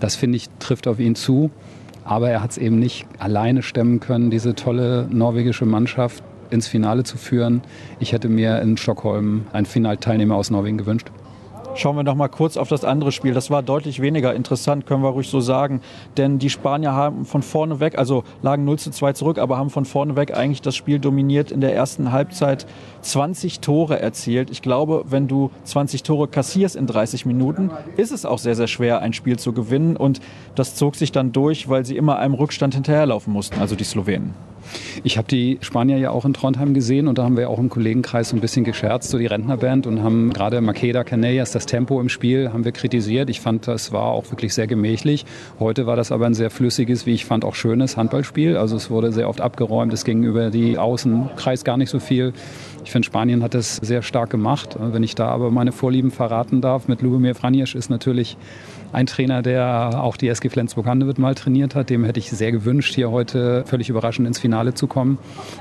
Das 0.00 0.16
finde 0.16 0.36
ich 0.36 0.48
trifft 0.58 0.88
auf 0.88 1.00
ihn 1.00 1.16
zu. 1.16 1.50
Aber 2.04 2.30
er 2.30 2.42
hat 2.42 2.52
es 2.52 2.56
eben 2.56 2.78
nicht 2.78 3.04
alleine 3.18 3.62
stemmen 3.62 4.00
können, 4.00 4.30
diese 4.30 4.54
tolle 4.54 5.06
norwegische 5.10 5.66
Mannschaft 5.66 6.24
ins 6.50 6.66
Finale 6.66 7.04
zu 7.04 7.16
führen. 7.16 7.62
Ich 8.00 8.12
hätte 8.12 8.28
mir 8.28 8.60
in 8.60 8.76
Stockholm 8.76 9.46
einen 9.52 9.66
Finalteilnehmer 9.66 10.36
aus 10.36 10.50
Norwegen 10.50 10.78
gewünscht. 10.78 11.10
Schauen 11.76 11.96
wir 11.96 12.04
noch 12.04 12.14
mal 12.14 12.28
kurz 12.28 12.56
auf 12.56 12.68
das 12.68 12.84
andere 12.84 13.12
Spiel. 13.12 13.34
Das 13.34 13.50
war 13.50 13.62
deutlich 13.62 14.00
weniger 14.00 14.34
interessant, 14.34 14.86
können 14.86 15.02
wir 15.02 15.10
ruhig 15.10 15.28
so 15.28 15.40
sagen. 15.40 15.82
Denn 16.16 16.38
die 16.38 16.48
Spanier 16.48 16.92
haben 16.92 17.26
von 17.26 17.42
vorne 17.42 17.80
weg, 17.80 17.98
also 17.98 18.24
lagen 18.40 18.64
0 18.64 18.78
zu 18.78 18.90
2 18.90 19.12
zurück, 19.12 19.38
aber 19.38 19.58
haben 19.58 19.68
von 19.68 19.84
vorne 19.84 20.16
weg 20.16 20.34
eigentlich 20.34 20.62
das 20.62 20.74
Spiel 20.74 20.98
dominiert. 20.98 21.52
In 21.52 21.60
der 21.60 21.74
ersten 21.74 22.12
Halbzeit 22.12 22.66
20 23.02 23.60
Tore 23.60 24.00
erzielt. 24.00 24.48
Ich 24.50 24.62
glaube, 24.62 25.04
wenn 25.06 25.28
du 25.28 25.50
20 25.64 26.02
Tore 26.02 26.28
kassierst 26.28 26.76
in 26.76 26.86
30 26.86 27.26
Minuten, 27.26 27.70
ist 27.98 28.10
es 28.10 28.24
auch 28.24 28.38
sehr, 28.38 28.54
sehr 28.54 28.68
schwer, 28.68 29.00
ein 29.00 29.12
Spiel 29.12 29.38
zu 29.38 29.52
gewinnen. 29.52 29.96
Und 29.96 30.20
das 30.54 30.76
zog 30.76 30.96
sich 30.96 31.12
dann 31.12 31.32
durch, 31.32 31.68
weil 31.68 31.84
sie 31.84 31.96
immer 31.96 32.18
einem 32.18 32.34
Rückstand 32.34 32.74
hinterherlaufen 32.74 33.34
mussten, 33.34 33.60
also 33.60 33.76
die 33.76 33.84
Slowenen. 33.84 34.32
Ich 35.04 35.18
habe 35.18 35.28
die 35.28 35.58
Spanier 35.60 35.98
ja 35.98 36.10
auch 36.10 36.24
in 36.24 36.34
Trondheim 36.34 36.74
gesehen 36.74 37.08
und 37.08 37.18
da 37.18 37.24
haben 37.24 37.36
wir 37.36 37.50
auch 37.50 37.58
im 37.58 37.68
Kollegenkreis 37.68 38.30
so 38.30 38.36
ein 38.36 38.40
bisschen 38.40 38.64
gescherzt, 38.64 39.10
so 39.10 39.18
die 39.18 39.26
Rentnerband 39.26 39.86
und 39.86 40.02
haben 40.02 40.32
gerade 40.32 40.60
Makeda 40.60 41.04
Canellas, 41.04 41.52
das 41.52 41.66
Tempo 41.66 42.00
im 42.00 42.08
Spiel, 42.08 42.52
haben 42.52 42.64
wir 42.64 42.72
kritisiert. 42.72 43.30
Ich 43.30 43.40
fand, 43.40 43.68
das 43.68 43.92
war 43.92 44.04
auch 44.04 44.30
wirklich 44.30 44.54
sehr 44.54 44.66
gemächlich. 44.66 45.24
Heute 45.60 45.86
war 45.86 45.96
das 45.96 46.12
aber 46.12 46.26
ein 46.26 46.34
sehr 46.34 46.50
flüssiges, 46.50 47.06
wie 47.06 47.12
ich 47.12 47.24
fand, 47.24 47.44
auch 47.44 47.54
schönes 47.54 47.96
Handballspiel. 47.96 48.56
Also 48.56 48.76
es 48.76 48.90
wurde 48.90 49.12
sehr 49.12 49.28
oft 49.28 49.40
abgeräumt, 49.40 49.92
es 49.92 50.04
ging 50.04 50.22
über 50.22 50.50
die 50.50 50.78
Außenkreis 50.78 51.64
gar 51.64 51.76
nicht 51.76 51.90
so 51.90 51.98
viel. 51.98 52.32
Ich 52.84 52.92
finde, 52.92 53.06
Spanien 53.06 53.42
hat 53.42 53.54
das 53.54 53.76
sehr 53.76 54.02
stark 54.02 54.30
gemacht. 54.30 54.76
Wenn 54.78 55.02
ich 55.02 55.16
da 55.16 55.28
aber 55.28 55.50
meine 55.50 55.72
Vorlieben 55.72 56.12
verraten 56.12 56.60
darf, 56.60 56.86
mit 56.86 57.02
Lubomir 57.02 57.34
Franjic 57.34 57.74
ist 57.74 57.90
natürlich 57.90 58.36
ein 58.92 59.06
Trainer, 59.06 59.42
der 59.42 60.02
auch 60.02 60.16
die 60.16 60.28
SG 60.28 60.48
Flensburg-Handewitt 60.48 61.18
mal 61.18 61.34
trainiert 61.34 61.74
hat. 61.74 61.90
Dem 61.90 62.04
hätte 62.04 62.18
ich 62.18 62.30
sehr 62.30 62.52
gewünscht, 62.52 62.94
hier 62.94 63.10
heute 63.10 63.64
völlig 63.66 63.88
überraschend 63.88 64.26
ins 64.26 64.38
Finale 64.38 64.74
zu 64.74 64.86
kommen. 64.86 65.18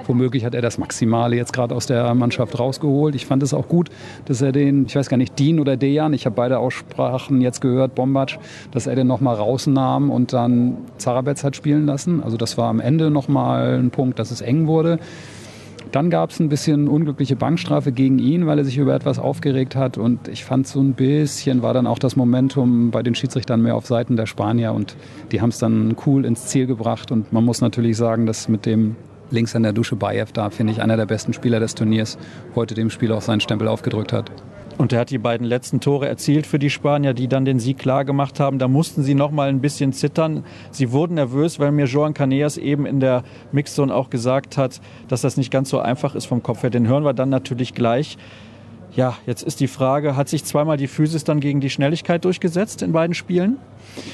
Womöglich 0.08 0.46
hat 0.46 0.56
er 0.56 0.62
das 0.62 0.78
Maximale 0.78 1.36
jetzt 1.36 1.54
gerade 1.54 1.76
aus 1.76 1.86
der 1.86 2.14
Mannschaft 2.14 2.58
rausgeholt. 2.58 3.16
Ich 3.16 3.26
fand 3.26 3.44
es 3.44 3.54
auch 3.54 3.68
gut, 3.68 3.90
dass 4.26 4.42
er 4.42 4.52
den, 4.52 4.86
ich 4.86 4.96
weiß 4.96 5.10
gar 5.10 5.18
nicht, 5.18 5.38
Dean 5.40 5.60
oder 5.60 5.78
Dejan, 5.78 6.14
ich 6.14 6.26
habe 6.26 6.36
beide 6.36 6.60
Aussprachen 6.60 7.42
jetzt 7.42 7.62
gehört, 7.62 7.96
Bombatsch, 7.96 8.38
dass 8.72 8.88
er 8.88 8.96
den 8.96 9.08
nochmal 9.08 9.36
rausnahm 9.36 10.10
und 10.10 10.34
dann 10.34 10.78
Zarabetz 10.98 11.44
hat 11.44 11.56
spielen 11.56 11.86
lassen. 11.86 12.24
Also 12.24 12.38
das 12.38 12.58
war 12.58 12.70
am 12.70 12.80
Ende 12.80 13.12
nochmal 13.12 13.80
ein 13.80 13.92
Punkt, 13.92 14.20
dass 14.20 14.32
es 14.32 14.42
eng 14.42 14.68
wurde. 14.68 15.00
Dann 15.96 16.10
gab 16.10 16.32
es 16.32 16.42
ein 16.42 16.50
bisschen 16.50 16.90
unglückliche 16.90 17.38
Bankstrafe 17.38 17.94
gegen 17.94 18.20
ihn, 18.20 18.48
weil 18.48 18.58
er 18.58 18.66
sich 18.66 18.78
über 18.78 18.94
etwas 18.94 19.18
aufgeregt 19.18 19.78
hat. 19.78 19.98
Und 19.98 20.28
ich 20.28 20.44
fand 20.44 20.68
so 20.68 20.82
ein 20.82 20.92
bisschen 20.92 21.62
war 21.62 21.74
dann 21.74 21.88
auch 21.88 22.00
das 22.00 22.18
Momentum 22.18 22.92
bei 22.92 23.02
den 23.02 23.16
Schiedsrichtern 23.16 23.62
mehr 23.62 23.78
auf 23.78 23.86
Seiten 23.86 24.18
der 24.18 24.26
Spanier. 24.26 24.74
Und 24.74 24.98
die 25.32 25.40
haben 25.40 25.52
es 25.52 25.58
dann 25.58 25.96
cool 26.06 26.26
ins 26.26 26.48
Ziel 26.48 26.66
gebracht. 26.68 27.14
Und 27.14 27.32
man 27.32 27.46
muss 27.46 27.62
natürlich 27.62 27.96
sagen, 27.96 28.26
dass 28.26 28.50
mit 28.50 28.66
dem 28.66 28.98
links 29.32 29.56
an 29.56 29.64
der 29.64 29.72
Dusche 29.72 29.96
Bayev 29.96 30.34
da, 30.34 30.50
finde 30.50 30.74
ich, 30.74 30.82
einer 30.82 30.98
der 30.98 31.06
besten 31.06 31.32
Spieler 31.32 31.62
des 31.62 31.76
Turniers, 31.76 32.18
heute 32.56 32.76
dem 32.76 32.90
Spiel 32.90 33.14
auch 33.14 33.22
seinen 33.22 33.40
Stempel 33.40 33.70
aufgedrückt 33.70 34.12
hat. 34.12 34.30
Und 34.78 34.92
er 34.92 35.00
hat 35.00 35.10
die 35.10 35.18
beiden 35.18 35.48
letzten 35.48 35.80
Tore 35.80 36.08
erzielt 36.08 36.46
für 36.46 36.60
die 36.60 36.70
Spanier, 36.70 37.14
die 37.14 37.30
dann 37.30 37.46
den 37.46 37.60
Sieg 37.60 37.78
klar 37.78 38.04
gemacht 38.04 38.42
haben. 38.42 38.60
Da 38.60 38.68
mussten 38.68 39.04
sie 39.04 39.16
noch 39.16 39.32
mal 39.32 39.48
ein 39.48 39.62
bisschen 39.62 39.94
zittern. 39.94 40.44
Sie 40.72 40.92
wurden 40.92 41.16
nervös, 41.16 41.60
weil 41.60 41.72
mir 41.72 41.86
Joan 41.86 42.14
Caneas 42.14 42.58
eben 42.58 42.86
in 42.86 43.00
der 43.00 43.24
Mixzone 43.54 43.94
auch 43.94 44.10
gesagt 44.10 44.58
hat, 44.58 44.82
dass 45.08 45.22
das 45.22 45.38
nicht 45.38 45.50
ganz 45.50 45.70
so 45.70 45.80
einfach 45.80 46.14
ist 46.14 46.26
vom 46.26 46.44
Kopf 46.44 46.64
her. 46.64 46.70
Den 46.70 46.88
hören 46.88 47.06
wir 47.06 47.14
dann 47.14 47.30
natürlich 47.30 47.74
gleich. 47.74 48.18
Ja, 48.96 49.18
jetzt 49.26 49.44
ist 49.44 49.60
die 49.60 49.68
Frage, 49.68 50.16
hat 50.16 50.30
sich 50.30 50.46
zweimal 50.46 50.78
die 50.78 50.88
Physis 50.88 51.26
dann 51.26 51.42
gegen 51.42 51.60
die 51.60 51.70
Schnelligkeit 51.70 52.24
durchgesetzt 52.24 52.82
in 52.82 52.94
beiden 52.94 53.14
Spielen? 53.14 53.58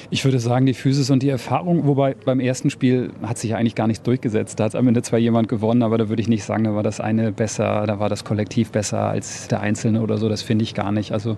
Ich 0.09 0.25
würde 0.25 0.39
sagen, 0.39 0.65
die 0.65 0.73
Physis 0.73 1.11
und 1.11 1.21
die 1.21 1.29
Erfahrung, 1.29 1.85
wobei 1.85 2.15
beim 2.25 2.39
ersten 2.39 2.71
Spiel 2.71 3.11
hat 3.21 3.37
sich 3.37 3.55
eigentlich 3.55 3.75
gar 3.75 3.87
nicht 3.87 4.05
durchgesetzt. 4.07 4.59
Da 4.59 4.65
hat 4.65 4.75
am 4.75 4.87
Ende 4.87 5.03
zwar 5.03 5.19
jemand 5.19 5.49
gewonnen, 5.49 5.83
aber 5.83 5.99
da 5.99 6.09
würde 6.09 6.21
ich 6.21 6.27
nicht 6.27 6.43
sagen, 6.43 6.63
da 6.63 6.73
war 6.73 6.81
das 6.81 6.99
eine 6.99 7.31
besser, 7.31 7.85
da 7.85 7.99
war 7.99 8.09
das 8.09 8.23
Kollektiv 8.23 8.71
besser 8.71 9.01
als 9.01 9.47
der 9.47 9.59
Einzelne 9.59 10.01
oder 10.01 10.17
so. 10.17 10.29
Das 10.29 10.41
finde 10.41 10.63
ich 10.63 10.73
gar 10.73 10.91
nicht. 10.91 11.11
Also 11.11 11.37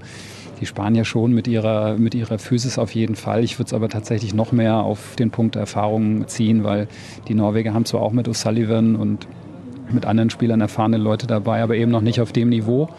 die 0.62 0.66
Spanier 0.66 1.04
schon 1.04 1.34
mit 1.34 1.48
ihrer, 1.50 1.98
mit 1.98 2.16
ihrer 2.16 2.40
Physis 2.40 2.78
auf 2.78 2.96
jeden 2.96 3.16
Fall. 3.16 3.44
Ich 3.44 3.60
würde 3.60 3.68
es 3.68 3.74
aber 3.74 3.90
tatsächlich 3.90 4.34
noch 4.34 4.54
mehr 4.54 4.78
auf 4.78 5.18
den 5.18 5.32
Punkt 5.32 5.58
Erfahrung 5.58 6.30
ziehen, 6.30 6.64
weil 6.64 6.88
die 7.28 7.34
Norweger 7.34 7.74
haben 7.74 7.86
zwar 7.86 8.02
auch 8.02 8.14
mit 8.14 8.30
O'Sullivan 8.30 8.96
und 8.96 9.28
mit 9.92 10.06
anderen 10.06 10.30
Spielern 10.30 10.62
erfahrene 10.62 10.98
Leute 10.98 11.28
dabei, 11.28 11.62
aber 11.62 11.76
eben 11.76 11.92
noch 11.92 12.02
nicht 12.02 12.22
auf 12.22 12.32
dem 12.32 12.50
Niveau. 12.50 12.90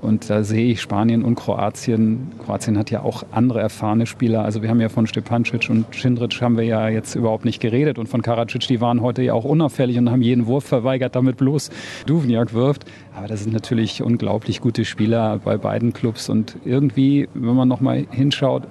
Und 0.00 0.30
da 0.30 0.44
sehe 0.44 0.72
ich 0.72 0.80
Spanien 0.80 1.22
und 1.24 1.34
Kroatien. 1.34 2.32
Kroatien 2.44 2.78
hat 2.78 2.90
ja 2.90 3.02
auch 3.02 3.24
andere 3.32 3.60
erfahrene 3.60 4.06
Spieler. 4.06 4.44
Also 4.44 4.62
wir 4.62 4.70
haben 4.70 4.80
ja 4.80 4.88
von 4.88 5.06
Stepancic 5.06 5.68
und 5.68 5.84
Schindric 5.94 6.40
haben 6.40 6.56
wir 6.56 6.64
ja 6.64 6.88
jetzt 6.88 7.14
überhaupt 7.14 7.44
nicht 7.44 7.60
geredet. 7.60 7.98
Und 7.98 8.08
von 8.08 8.22
Karadzic, 8.22 8.66
die 8.66 8.80
waren 8.80 9.02
heute 9.02 9.22
ja 9.22 9.34
auch 9.34 9.44
unauffällig 9.44 9.98
und 9.98 10.10
haben 10.10 10.22
jeden 10.22 10.46
Wurf 10.46 10.64
verweigert, 10.64 11.16
damit 11.16 11.36
bloß 11.36 11.70
Duvniak 12.06 12.54
wirft. 12.54 12.86
Aber 13.14 13.26
das 13.26 13.42
sind 13.42 13.52
natürlich 13.52 14.02
unglaublich 14.02 14.60
gute 14.60 14.84
Spieler 14.84 15.38
bei 15.44 15.58
beiden 15.58 15.92
Clubs. 15.92 16.30
Und 16.30 16.56
irgendwie, 16.64 17.28
wenn 17.34 17.54
man 17.54 17.68
nochmal 17.68 18.06
hinschaut, 18.10 18.62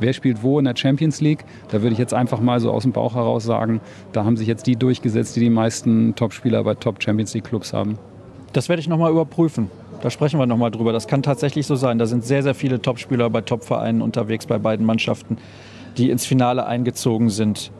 wer 0.00 0.12
spielt 0.12 0.42
wo 0.42 0.58
in 0.58 0.64
der 0.64 0.76
Champions 0.76 1.20
League. 1.20 1.44
Da 1.70 1.82
würde 1.82 1.92
ich 1.92 1.98
jetzt 1.98 2.14
einfach 2.14 2.40
mal 2.40 2.60
so 2.60 2.70
aus 2.70 2.84
dem 2.84 2.92
Bauch 2.92 3.14
heraus 3.14 3.44
sagen, 3.44 3.80
da 4.12 4.24
haben 4.24 4.36
sich 4.36 4.48
jetzt 4.48 4.66
die 4.66 4.76
durchgesetzt, 4.76 5.36
die 5.36 5.40
die 5.40 5.50
meisten 5.50 6.14
Top-Spieler 6.14 6.64
bei 6.64 6.74
Top-Champions 6.74 7.34
League-Clubs 7.34 7.72
haben. 7.72 7.98
Das 8.52 8.68
werde 8.68 8.80
ich 8.80 8.88
nochmal 8.88 9.10
überprüfen. 9.10 9.70
Da 10.00 10.10
sprechen 10.10 10.38
wir 10.38 10.46
nochmal 10.46 10.70
drüber. 10.70 10.92
Das 10.92 11.08
kann 11.08 11.22
tatsächlich 11.22 11.66
so 11.66 11.74
sein. 11.74 11.98
Da 11.98 12.06
sind 12.06 12.24
sehr, 12.24 12.42
sehr 12.42 12.54
viele 12.54 12.80
Top-Spieler 12.80 13.30
bei 13.30 13.40
Top-Vereinen 13.40 14.00
unterwegs, 14.00 14.46
bei 14.46 14.58
beiden 14.58 14.86
Mannschaften, 14.86 15.38
die 15.96 16.10
ins 16.10 16.24
Finale 16.24 16.66
eingezogen 16.66 17.30
sind. 17.30 17.72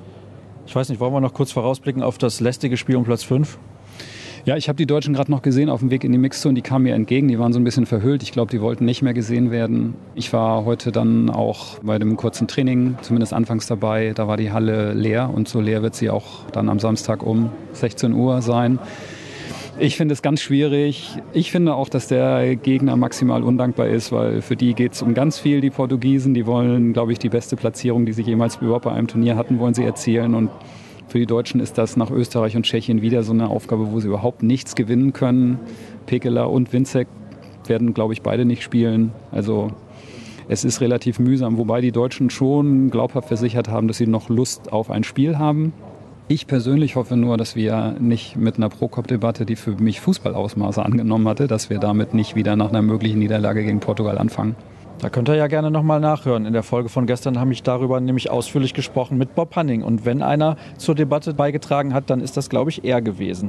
Ich 0.66 0.74
weiß 0.74 0.88
nicht, 0.88 1.00
wollen 1.00 1.12
wir 1.12 1.20
noch 1.20 1.32
kurz 1.32 1.52
vorausblicken 1.52 2.02
auf 2.02 2.18
das 2.18 2.40
lästige 2.40 2.76
Spiel 2.76 2.96
um 2.96 3.04
Platz 3.04 3.22
5? 3.22 3.58
Ja, 4.44 4.56
ich 4.56 4.68
habe 4.68 4.76
die 4.76 4.86
Deutschen 4.86 5.14
gerade 5.14 5.30
noch 5.30 5.42
gesehen 5.42 5.68
auf 5.68 5.80
dem 5.80 5.90
Weg 5.90 6.04
in 6.04 6.12
die 6.12 6.18
Mixzone. 6.18 6.54
Die 6.54 6.62
kamen 6.62 6.84
mir 6.84 6.94
entgegen. 6.94 7.28
Die 7.28 7.38
waren 7.38 7.52
so 7.52 7.60
ein 7.60 7.64
bisschen 7.64 7.86
verhüllt. 7.86 8.22
Ich 8.22 8.32
glaube, 8.32 8.50
die 8.50 8.60
wollten 8.60 8.84
nicht 8.84 9.02
mehr 9.02 9.14
gesehen 9.14 9.50
werden. 9.50 9.94
Ich 10.14 10.32
war 10.32 10.64
heute 10.64 10.90
dann 10.90 11.30
auch 11.30 11.78
bei 11.80 11.98
dem 11.98 12.16
kurzen 12.16 12.48
Training, 12.48 12.96
zumindest 13.02 13.32
anfangs 13.32 13.66
dabei. 13.66 14.12
Da 14.14 14.26
war 14.26 14.36
die 14.36 14.50
Halle 14.50 14.94
leer 14.94 15.30
und 15.32 15.48
so 15.48 15.60
leer 15.60 15.82
wird 15.82 15.94
sie 15.94 16.10
auch 16.10 16.46
dann 16.50 16.68
am 16.68 16.80
Samstag 16.80 17.22
um 17.22 17.50
16 17.74 18.12
Uhr 18.12 18.42
sein. 18.42 18.78
Ich 19.80 19.96
finde 19.96 20.12
es 20.12 20.22
ganz 20.22 20.40
schwierig. 20.40 21.08
Ich 21.32 21.52
finde 21.52 21.74
auch, 21.74 21.88
dass 21.88 22.08
der 22.08 22.56
Gegner 22.56 22.96
maximal 22.96 23.44
undankbar 23.44 23.86
ist, 23.86 24.10
weil 24.10 24.42
für 24.42 24.56
die 24.56 24.74
geht 24.74 24.94
es 24.94 25.02
um 25.02 25.14
ganz 25.14 25.38
viel, 25.38 25.60
die 25.60 25.70
Portugiesen. 25.70 26.34
Die 26.34 26.46
wollen, 26.46 26.92
glaube 26.92 27.12
ich, 27.12 27.20
die 27.20 27.28
beste 27.28 27.54
Platzierung, 27.54 28.04
die 28.04 28.12
sie 28.12 28.22
jemals 28.22 28.56
überhaupt 28.56 28.86
bei 28.86 28.92
einem 28.92 29.06
Turnier 29.06 29.36
hatten, 29.36 29.60
wollen 29.60 29.74
sie 29.74 29.84
erzielen. 29.84 30.34
Und 30.34 30.50
für 31.06 31.20
die 31.20 31.26
Deutschen 31.26 31.60
ist 31.60 31.78
das 31.78 31.96
nach 31.96 32.10
Österreich 32.10 32.56
und 32.56 32.64
Tschechien 32.64 33.02
wieder 33.02 33.22
so 33.22 33.32
eine 33.32 33.48
Aufgabe, 33.50 33.92
wo 33.92 34.00
sie 34.00 34.08
überhaupt 34.08 34.42
nichts 34.42 34.74
gewinnen 34.74 35.12
können. 35.12 35.60
Pekela 36.06 36.44
und 36.44 36.72
Winzek 36.72 37.06
werden, 37.68 37.94
glaube 37.94 38.14
ich, 38.14 38.22
beide 38.22 38.44
nicht 38.44 38.64
spielen. 38.64 39.12
Also 39.30 39.70
es 40.48 40.64
ist 40.64 40.80
relativ 40.80 41.20
mühsam, 41.20 41.56
wobei 41.56 41.80
die 41.80 41.92
Deutschen 41.92 42.30
schon 42.30 42.90
glaubhaft 42.90 43.28
versichert 43.28 43.68
haben, 43.68 43.86
dass 43.86 43.98
sie 43.98 44.08
noch 44.08 44.28
Lust 44.28 44.72
auf 44.72 44.90
ein 44.90 45.04
Spiel 45.04 45.38
haben. 45.38 45.72
Ich 46.30 46.46
persönlich 46.46 46.94
hoffe 46.94 47.16
nur, 47.16 47.38
dass 47.38 47.56
wir 47.56 47.96
nicht 47.98 48.36
mit 48.36 48.58
einer 48.58 48.68
Pro-Cop-Debatte, 48.68 49.46
die 49.46 49.56
für 49.56 49.70
mich 49.70 50.02
Fußballausmaße 50.02 50.84
angenommen 50.84 51.26
hatte, 51.26 51.46
dass 51.46 51.70
wir 51.70 51.78
damit 51.78 52.12
nicht 52.12 52.36
wieder 52.36 52.54
nach 52.54 52.68
einer 52.68 52.82
möglichen 52.82 53.18
Niederlage 53.18 53.64
gegen 53.64 53.80
Portugal 53.80 54.18
anfangen. 54.18 54.54
Da 54.98 55.08
könnt 55.08 55.30
ihr 55.30 55.36
ja 55.36 55.46
gerne 55.46 55.70
nochmal 55.70 56.00
nachhören. 56.00 56.44
In 56.44 56.52
der 56.52 56.62
Folge 56.62 56.90
von 56.90 57.06
gestern 57.06 57.40
habe 57.40 57.54
ich 57.54 57.62
darüber 57.62 57.98
nämlich 57.98 58.28
ausführlich 58.28 58.74
gesprochen 58.74 59.16
mit 59.16 59.34
Bob 59.34 59.56
Hanning. 59.56 59.82
Und 59.82 60.04
wenn 60.04 60.22
einer 60.22 60.58
zur 60.76 60.94
Debatte 60.94 61.32
beigetragen 61.32 61.94
hat, 61.94 62.10
dann 62.10 62.20
ist 62.20 62.36
das, 62.36 62.50
glaube 62.50 62.68
ich, 62.68 62.84
er 62.84 63.00
gewesen. 63.00 63.48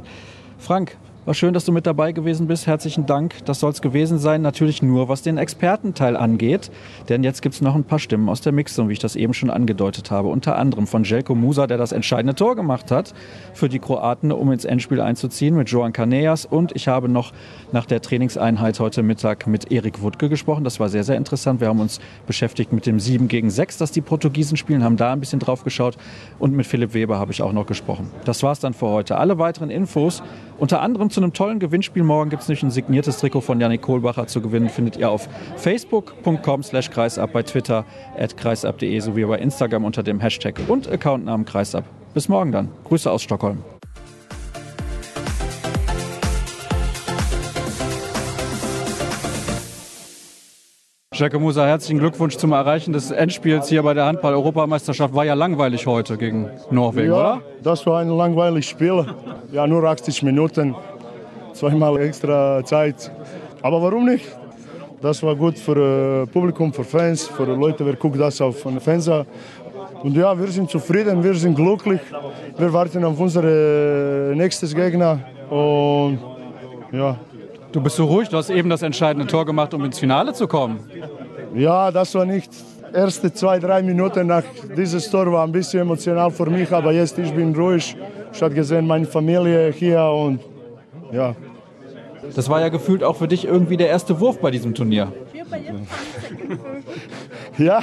Frank, 0.56 0.96
war 1.26 1.34
schön, 1.34 1.52
dass 1.52 1.66
du 1.66 1.72
mit 1.72 1.86
dabei 1.86 2.12
gewesen 2.12 2.46
bist. 2.46 2.66
Herzlichen 2.66 3.04
Dank. 3.04 3.44
Das 3.44 3.60
soll 3.60 3.70
es 3.70 3.82
gewesen 3.82 4.18
sein. 4.18 4.40
Natürlich 4.40 4.82
nur, 4.82 5.08
was 5.08 5.20
den 5.20 5.36
Expertenteil 5.36 6.16
angeht. 6.16 6.70
Denn 7.08 7.22
jetzt 7.22 7.42
gibt 7.42 7.54
es 7.54 7.60
noch 7.60 7.74
ein 7.74 7.84
paar 7.84 7.98
Stimmen 7.98 8.28
aus 8.30 8.40
der 8.40 8.52
Mixzone, 8.52 8.88
wie 8.88 8.94
ich 8.94 8.98
das 9.00 9.16
eben 9.16 9.34
schon 9.34 9.50
angedeutet 9.50 10.10
habe. 10.10 10.28
Unter 10.28 10.56
anderem 10.56 10.86
von 10.86 11.04
Jelko 11.04 11.34
Musa, 11.34 11.66
der 11.66 11.76
das 11.76 11.92
entscheidende 11.92 12.34
Tor 12.34 12.56
gemacht 12.56 12.90
hat 12.90 13.12
für 13.52 13.68
die 13.68 13.78
Kroaten, 13.78 14.32
um 14.32 14.50
ins 14.50 14.64
Endspiel 14.64 15.00
einzuziehen, 15.00 15.56
mit 15.56 15.68
Joan 15.68 15.92
Caneas. 15.92 16.46
Und 16.46 16.74
ich 16.74 16.88
habe 16.88 17.08
noch 17.08 17.32
nach 17.70 17.84
der 17.84 18.00
Trainingseinheit 18.00 18.80
heute 18.80 19.02
Mittag 19.02 19.46
mit 19.46 19.70
Erik 19.70 20.00
Wutke 20.00 20.30
gesprochen. 20.30 20.64
Das 20.64 20.80
war 20.80 20.88
sehr, 20.88 21.04
sehr 21.04 21.16
interessant. 21.16 21.60
Wir 21.60 21.68
haben 21.68 21.80
uns 21.80 22.00
beschäftigt 22.26 22.72
mit 22.72 22.86
dem 22.86 22.98
7 22.98 23.28
gegen 23.28 23.50
6, 23.50 23.76
das 23.76 23.92
die 23.92 24.00
Portugiesen 24.00 24.56
spielen, 24.56 24.82
haben 24.82 24.96
da 24.96 25.12
ein 25.12 25.20
bisschen 25.20 25.38
drauf 25.38 25.64
geschaut. 25.64 25.98
Und 26.38 26.56
mit 26.56 26.66
Philipp 26.66 26.94
Weber 26.94 27.18
habe 27.18 27.32
ich 27.32 27.42
auch 27.42 27.52
noch 27.52 27.66
gesprochen. 27.66 28.10
Das 28.24 28.42
war 28.42 28.52
es 28.52 28.60
dann 28.60 28.72
für 28.72 28.88
heute. 28.88 29.18
Alle 29.18 29.38
weiteren 29.38 29.70
Infos 29.70 30.22
unter 30.60 30.82
anderem 30.82 31.10
zu 31.10 31.20
einem 31.20 31.32
tollen 31.32 31.58
Gewinnspiel 31.58 32.02
morgen 32.02 32.30
gibt 32.30 32.42
es 32.42 32.48
nämlich 32.48 32.62
ein 32.62 32.70
signiertes 32.70 33.18
Trikot 33.18 33.40
von 33.40 33.60
Janik 33.60 33.82
Kohlbacher 33.82 34.26
zu 34.26 34.40
gewinnen. 34.40 34.68
Findet 34.68 34.96
ihr 34.96 35.10
auf 35.10 35.28
facebook.com 35.56 36.62
slash 36.62 36.90
kreisab, 36.90 37.32
bei 37.32 37.42
Twitter 37.42 37.84
at 38.18 38.36
kreisab.de 38.36 39.00
sowie 39.00 39.24
bei 39.24 39.38
Instagram 39.38 39.84
unter 39.84 40.02
dem 40.02 40.20
Hashtag 40.20 40.60
und 40.68 40.86
Accountnamen 40.88 41.46
kreisab. 41.46 41.84
Bis 42.14 42.28
morgen 42.28 42.52
dann. 42.52 42.68
Grüße 42.84 43.10
aus 43.10 43.22
Stockholm. 43.22 43.58
Jacke 51.20 51.38
Musa, 51.38 51.66
herzlichen 51.66 51.98
Glückwunsch 51.98 52.38
zum 52.38 52.52
Erreichen 52.52 52.94
des 52.94 53.10
Endspiels 53.10 53.68
hier 53.68 53.82
bei 53.82 53.92
der 53.92 54.06
Handball-Europameisterschaft. 54.06 55.12
War 55.12 55.26
ja 55.26 55.34
langweilig 55.34 55.86
heute 55.86 56.16
gegen 56.16 56.48
Norwegen, 56.70 57.08
ja, 57.08 57.14
oder? 57.14 57.42
das 57.62 57.84
war 57.84 58.00
ein 58.00 58.08
langweiliges 58.08 58.64
Spiel. 58.64 59.04
Ja, 59.52 59.66
nur 59.66 59.84
80 59.84 60.22
Minuten, 60.22 60.74
zweimal 61.52 62.00
extra 62.00 62.64
Zeit. 62.64 63.12
Aber 63.60 63.82
warum 63.82 64.06
nicht? 64.06 64.24
Das 65.02 65.22
war 65.22 65.36
gut 65.36 65.58
für 65.58 66.22
äh, 66.22 66.26
Publikum, 66.26 66.72
für 66.72 66.84
Fans, 66.84 67.26
für 67.26 67.44
Leute, 67.44 67.84
wer 67.84 67.96
guckt 67.96 68.18
das 68.18 68.40
auf 68.40 68.62
dem 68.62 68.80
Fernseher. 68.80 69.26
Und 70.02 70.16
ja, 70.16 70.38
wir 70.38 70.48
sind 70.48 70.70
zufrieden, 70.70 71.22
wir 71.22 71.34
sind 71.34 71.54
glücklich. 71.54 72.00
Wir 72.56 72.72
warten 72.72 73.04
auf 73.04 73.20
unsere 73.20 74.32
nächstes 74.34 74.74
Gegner. 74.74 75.20
Und 75.50 76.18
ja, 76.92 77.18
Du 77.72 77.80
bist 77.80 77.96
so 77.96 78.04
ruhig, 78.04 78.28
du 78.28 78.36
hast 78.36 78.50
eben 78.50 78.68
das 78.68 78.82
entscheidende 78.82 79.26
Tor 79.26 79.46
gemacht, 79.46 79.72
um 79.74 79.84
ins 79.84 79.98
Finale 79.98 80.32
zu 80.32 80.48
kommen. 80.48 80.80
Ja, 81.54 81.90
das 81.90 82.14
war 82.14 82.24
nicht. 82.24 82.50
Erste 82.92 83.32
zwei, 83.32 83.60
drei 83.60 83.82
Minuten 83.82 84.26
nach 84.26 84.42
diesem 84.76 85.00
Tor 85.00 85.30
war 85.32 85.46
ein 85.46 85.52
bisschen 85.52 85.80
emotional 85.80 86.30
für 86.30 86.46
mich, 86.46 86.72
aber 86.72 86.92
jetzt 86.92 87.16
ich 87.18 87.32
bin 87.32 87.54
ruhig. 87.54 87.96
Ich 88.32 88.42
habe 88.42 88.54
gesehen, 88.54 88.86
meine 88.86 89.06
Familie 89.06 89.70
hier 89.70 90.02
und 90.02 90.40
ja. 91.12 91.34
Das 92.34 92.48
war 92.48 92.60
ja 92.60 92.68
gefühlt 92.68 93.02
auch 93.04 93.16
für 93.16 93.28
dich 93.28 93.44
irgendwie 93.44 93.76
der 93.76 93.88
erste 93.88 94.18
Wurf 94.18 94.40
bei 94.40 94.50
diesem 94.50 94.74
Turnier. 94.74 95.12
Ja, 97.58 97.80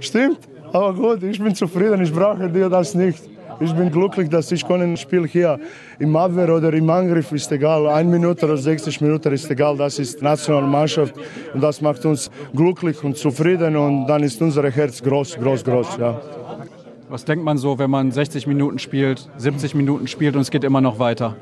stimmt. 0.00 0.38
Aber 0.72 0.94
gut, 0.94 1.22
ich 1.22 1.38
bin 1.38 1.54
zufrieden, 1.54 2.02
ich 2.02 2.12
brauche 2.12 2.48
dir 2.48 2.68
das 2.68 2.94
nicht. 2.94 3.35
Ich 3.58 3.72
bin 3.72 3.90
glücklich, 3.90 4.28
dass 4.28 4.52
ich 4.52 4.64
ein 4.66 4.96
Spiel 4.98 5.26
hier 5.26 5.58
im 5.98 6.14
Abwehr 6.14 6.54
oder 6.54 6.72
im 6.74 6.90
Angriff 6.90 7.32
ist 7.32 7.50
egal. 7.52 7.86
Ein 7.88 8.10
Minute 8.10 8.44
oder 8.44 8.56
60 8.58 9.00
Minuten 9.00 9.32
ist 9.32 9.50
egal. 9.50 9.78
Das 9.78 9.98
ist 9.98 10.20
nationale 10.20 10.66
Mannschaft 10.66 11.14
und 11.54 11.62
das 11.62 11.80
macht 11.80 12.04
uns 12.04 12.30
glücklich 12.54 13.02
und 13.02 13.16
zufrieden 13.16 13.76
und 13.76 14.06
dann 14.06 14.22
ist 14.22 14.42
unser 14.42 14.70
Herz 14.70 15.02
groß, 15.02 15.38
groß, 15.38 15.64
groß. 15.64 15.96
Ja. 15.98 16.20
Was 17.08 17.24
denkt 17.24 17.44
man 17.44 17.56
so, 17.56 17.78
wenn 17.78 17.90
man 17.90 18.12
60 18.12 18.46
Minuten 18.46 18.78
spielt, 18.78 19.26
70 19.38 19.74
Minuten 19.74 20.06
spielt 20.06 20.34
und 20.34 20.42
es 20.42 20.50
geht 20.50 20.64
immer 20.64 20.82
noch 20.82 20.98
weiter? 20.98 21.36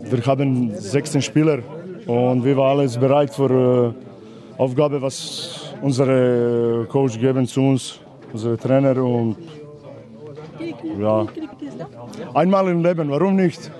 Wir 0.00 0.26
haben 0.26 0.72
16 0.74 1.22
Spieler 1.22 1.60
und 2.06 2.44
wir 2.44 2.56
waren 2.56 2.80
alles 2.80 2.98
bereit 2.98 3.32
für 3.32 3.94
äh, 3.94 4.60
Aufgabe, 4.60 5.00
was 5.00 5.72
unsere 5.82 6.84
Coach 6.88 7.18
geben 7.20 7.46
zu 7.46 7.60
uns, 7.60 8.00
unsere 8.32 8.56
Trainer 8.56 8.96
und 8.96 9.36
ja. 10.98 11.26
Einmal 12.34 12.68
im 12.68 12.82
Leben, 12.82 13.10
warum 13.10 13.36
nicht? 13.36 13.70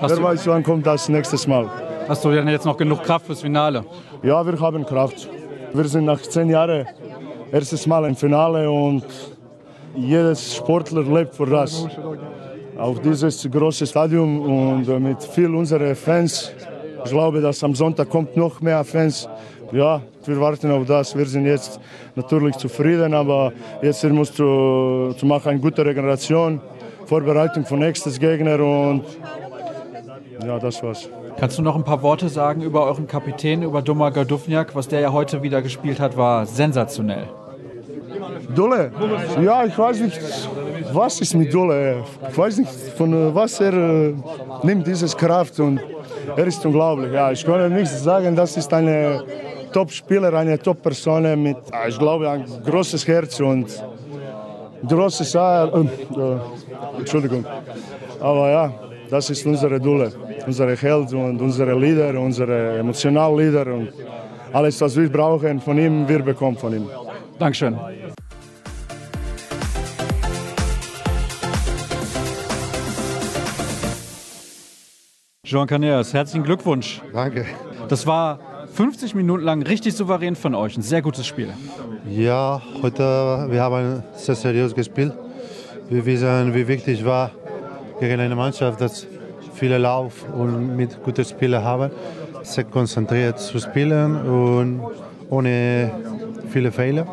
Hast 0.00 0.16
Wer 0.16 0.22
weiß, 0.22 0.46
wann 0.46 0.62
kommt 0.62 0.86
das 0.86 1.08
nächstes 1.08 1.46
Mal. 1.46 1.70
Hast 2.08 2.24
du 2.24 2.30
denn 2.30 2.48
jetzt 2.48 2.64
noch 2.64 2.76
genug 2.76 3.02
Kraft 3.02 3.26
fürs 3.26 3.42
Finale? 3.42 3.84
Ja, 4.22 4.44
wir 4.46 4.58
haben 4.60 4.84
Kraft. 4.86 5.28
Wir 5.72 5.84
sind 5.84 6.06
nach 6.06 6.20
zehn 6.20 6.48
Jahren 6.48 6.86
erstes 7.52 7.86
Mal 7.86 8.04
im 8.06 8.16
Finale 8.16 8.70
und 8.70 9.04
jedes 9.94 10.56
Sportler 10.56 11.02
lebt 11.02 11.34
für 11.34 11.46
das. 11.46 11.86
Auf 12.78 13.00
dieses 13.00 13.48
große 13.50 13.86
Stadion 13.86 14.40
und 14.40 14.88
äh, 14.88 15.00
mit 15.00 15.22
viel 15.22 15.54
unserer 15.54 15.94
Fans. 15.94 16.52
Ich 17.04 17.10
glaube, 17.10 17.40
dass 17.40 17.62
am 17.64 17.74
Sonntag 17.74 18.08
kommt 18.08 18.36
noch 18.36 18.60
mehr 18.60 18.84
Fans. 18.84 19.28
Ja, 19.72 20.00
wir 20.24 20.40
warten 20.40 20.70
auf 20.70 20.86
das. 20.86 21.16
Wir 21.16 21.26
sind 21.26 21.44
jetzt 21.44 21.78
natürlich 22.14 22.56
zufrieden, 22.56 23.12
aber 23.12 23.52
jetzt 23.82 24.02
muss 24.04 24.32
zu, 24.32 25.14
zu 25.18 25.26
machen 25.26 25.50
eine 25.50 25.60
gute 25.60 25.84
Regeneration, 25.84 26.60
Vorbereitung 27.04 27.66
für 27.66 27.76
nächstes 27.76 28.18
Gegner 28.18 28.58
und 28.60 29.04
ja, 30.44 30.58
das 30.58 30.82
war's. 30.82 31.08
Kannst 31.38 31.58
du 31.58 31.62
noch 31.62 31.76
ein 31.76 31.84
paar 31.84 32.02
Worte 32.02 32.28
sagen 32.28 32.62
über 32.62 32.86
euren 32.86 33.06
Kapitän, 33.06 33.62
über 33.62 33.82
Doma 33.82 34.10
Gardufniak? 34.10 34.74
Was 34.74 34.88
der 34.88 35.00
ja 35.00 35.12
heute 35.12 35.42
wieder 35.42 35.60
gespielt 35.60 36.00
hat, 36.00 36.16
war 36.16 36.46
sensationell. 36.46 37.28
Dulle? 38.54 38.90
Ja, 39.42 39.64
ich 39.64 39.78
weiß 39.78 40.00
nicht, 40.00 40.18
was 40.92 41.20
ist 41.20 41.34
mit 41.34 41.52
Dulle? 41.52 42.02
Ich 42.30 42.38
weiß 42.38 42.58
nicht, 42.58 42.70
von 42.96 43.34
was 43.34 43.60
er 43.60 43.72
äh, 43.74 44.14
nimmt 44.62 44.86
dieses 44.86 45.16
Kraft 45.16 45.60
und 45.60 45.80
er 46.36 46.46
ist 46.46 46.64
unglaublich. 46.64 47.12
Ja, 47.12 47.30
ich 47.30 47.44
kann 47.44 47.72
nicht 47.72 47.90
sagen, 47.90 48.34
das 48.34 48.56
ist 48.56 48.72
eine 48.72 49.22
Top-Spieler, 49.72 50.32
eine 50.34 50.58
Top-Person 50.58 51.42
mit, 51.42 51.56
ich 51.88 51.98
glaube, 51.98 52.30
ein 52.30 52.44
großes 52.64 53.06
Herz 53.06 53.40
und 53.40 53.66
großes 54.86 55.36
Eier. 55.36 55.72
Äh, 55.74 56.20
äh, 56.20 56.98
Entschuldigung. 56.98 57.44
Aber 58.20 58.50
ja, 58.50 58.72
das 59.10 59.30
ist 59.30 59.44
unsere 59.46 59.80
Dulle. 59.80 60.12
unsere 60.48 60.74
Held 60.76 61.12
und 61.12 61.40
unsere 61.40 61.78
Lieder, 61.78 62.18
unsere 62.18 62.78
Emotionallieder 62.78 63.66
und 63.66 63.92
alles, 64.52 64.80
was 64.80 64.96
wir 64.96 65.10
brauchen 65.10 65.60
von 65.60 65.78
ihm, 65.78 66.08
wir 66.08 66.20
bekommen 66.22 66.56
von 66.56 66.72
ihm. 66.74 66.88
Dankeschön. 67.38 67.76
Jean 75.44 75.66
Caneas, 75.66 76.12
herzlichen 76.12 76.44
Glückwunsch. 76.44 77.00
Danke. 77.12 77.46
Das 77.88 78.06
war 78.06 78.38
50 78.78 79.16
Minuten 79.16 79.42
lang 79.44 79.62
richtig 79.62 79.96
souverän 79.96 80.36
von 80.36 80.54
euch. 80.54 80.76
Ein 80.76 80.82
sehr 80.82 81.02
gutes 81.02 81.26
Spiel. 81.26 81.48
Ja, 82.08 82.62
heute 82.80 83.48
wir 83.50 83.60
haben 83.60 84.04
sehr 84.14 84.36
seriös 84.36 84.72
gespielt. 84.72 85.14
Wir 85.88 86.06
wissen, 86.06 86.54
wie 86.54 86.68
wichtig 86.68 87.04
war 87.04 87.32
gegen 87.98 88.20
eine 88.20 88.36
Mannschaft, 88.36 88.80
dass 88.80 89.04
viele 89.54 89.78
Lauf 89.78 90.24
und 90.32 90.76
mit 90.76 91.02
guten 91.02 91.24
Spielern 91.24 91.64
haben, 91.64 91.90
sehr 92.44 92.62
konzentriert 92.62 93.40
zu 93.40 93.58
spielen 93.58 94.14
und 94.14 94.80
ohne 95.28 95.90
viele 96.48 96.70
Fehler. 96.70 97.04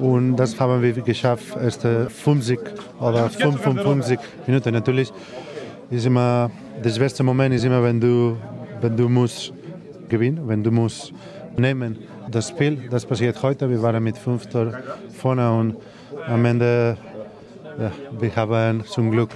Und 0.00 0.36
das 0.36 0.60
haben 0.60 0.82
wir 0.82 0.92
geschafft, 0.92 1.56
erste 1.62 2.10
50 2.10 2.60
oder 3.00 3.30
55 3.30 4.18
Minuten. 4.46 4.74
Natürlich 4.74 5.10
ist 5.88 6.04
immer, 6.04 6.50
das 6.82 6.98
beste 6.98 7.22
Moment 7.22 7.54
ist 7.54 7.64
immer, 7.64 7.82
wenn 7.82 7.98
du, 7.98 8.36
wenn 8.82 8.94
du 8.94 9.08
musst 9.08 9.53
gewinnen, 10.14 10.46
wenn 10.48 10.62
du 10.62 10.70
musst 10.70 11.12
nehmen 11.56 11.98
das 12.30 12.48
Spiel. 12.48 12.88
Das 12.90 13.04
passiert 13.04 13.42
heute. 13.42 13.68
Wir 13.68 13.82
waren 13.82 14.02
mit 14.02 14.16
fünf 14.16 14.46
Toren 14.46 14.74
vorne 15.20 15.46
und 15.52 15.76
am 16.26 16.44
Ende, 16.44 16.96
ja, 17.78 17.90
wir 18.20 18.36
haben 18.36 18.84
zum 18.84 19.10
Glück 19.10 19.30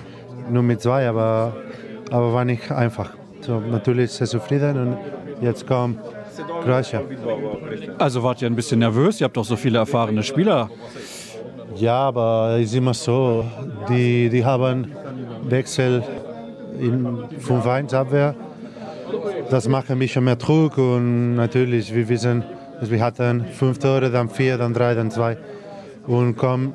nur 0.50 0.62
mit 0.62 0.80
zwei, 0.80 1.08
aber, 1.08 1.52
aber 2.10 2.32
war 2.32 2.44
nicht 2.44 2.70
einfach. 2.70 3.10
So, 3.40 3.60
natürlich 3.60 4.12
sehr 4.12 4.26
zufrieden 4.26 4.74
und 4.78 4.96
jetzt 5.40 5.66
kommt 5.66 5.98
Kroatien. 6.62 7.02
Also 7.98 8.22
wart 8.22 8.40
ihr 8.42 8.48
ein 8.48 8.56
bisschen 8.56 8.78
nervös? 8.78 9.20
Ihr 9.20 9.24
habt 9.24 9.36
doch 9.36 9.44
so 9.44 9.56
viele 9.56 9.78
erfahrene 9.78 10.22
Spieler. 10.22 10.70
Ja, 11.76 11.96
aber 12.10 12.56
es 12.58 12.70
ist 12.70 12.74
immer 12.74 12.94
so, 12.94 13.44
die, 13.88 14.28
die 14.28 14.44
haben 14.44 14.92
Wechsel 15.48 16.02
in 16.80 17.06
5-1 17.40 17.94
Abwehr. 17.94 18.34
Das 19.50 19.66
macht 19.66 19.90
ein 19.90 19.98
bisschen 19.98 20.24
mehr 20.24 20.36
Druck 20.36 20.76
und 20.76 21.34
natürlich, 21.34 21.94
wir 21.94 22.08
wissen, 22.08 22.44
dass 22.80 22.90
wir 22.90 23.02
hatten 23.02 23.46
fünf 23.46 23.78
Tore, 23.78 24.10
dann 24.10 24.28
vier, 24.28 24.58
dann 24.58 24.74
drei, 24.74 24.94
dann 24.94 25.10
zwei. 25.10 25.38
Und 26.06 26.36
kommen, 26.36 26.74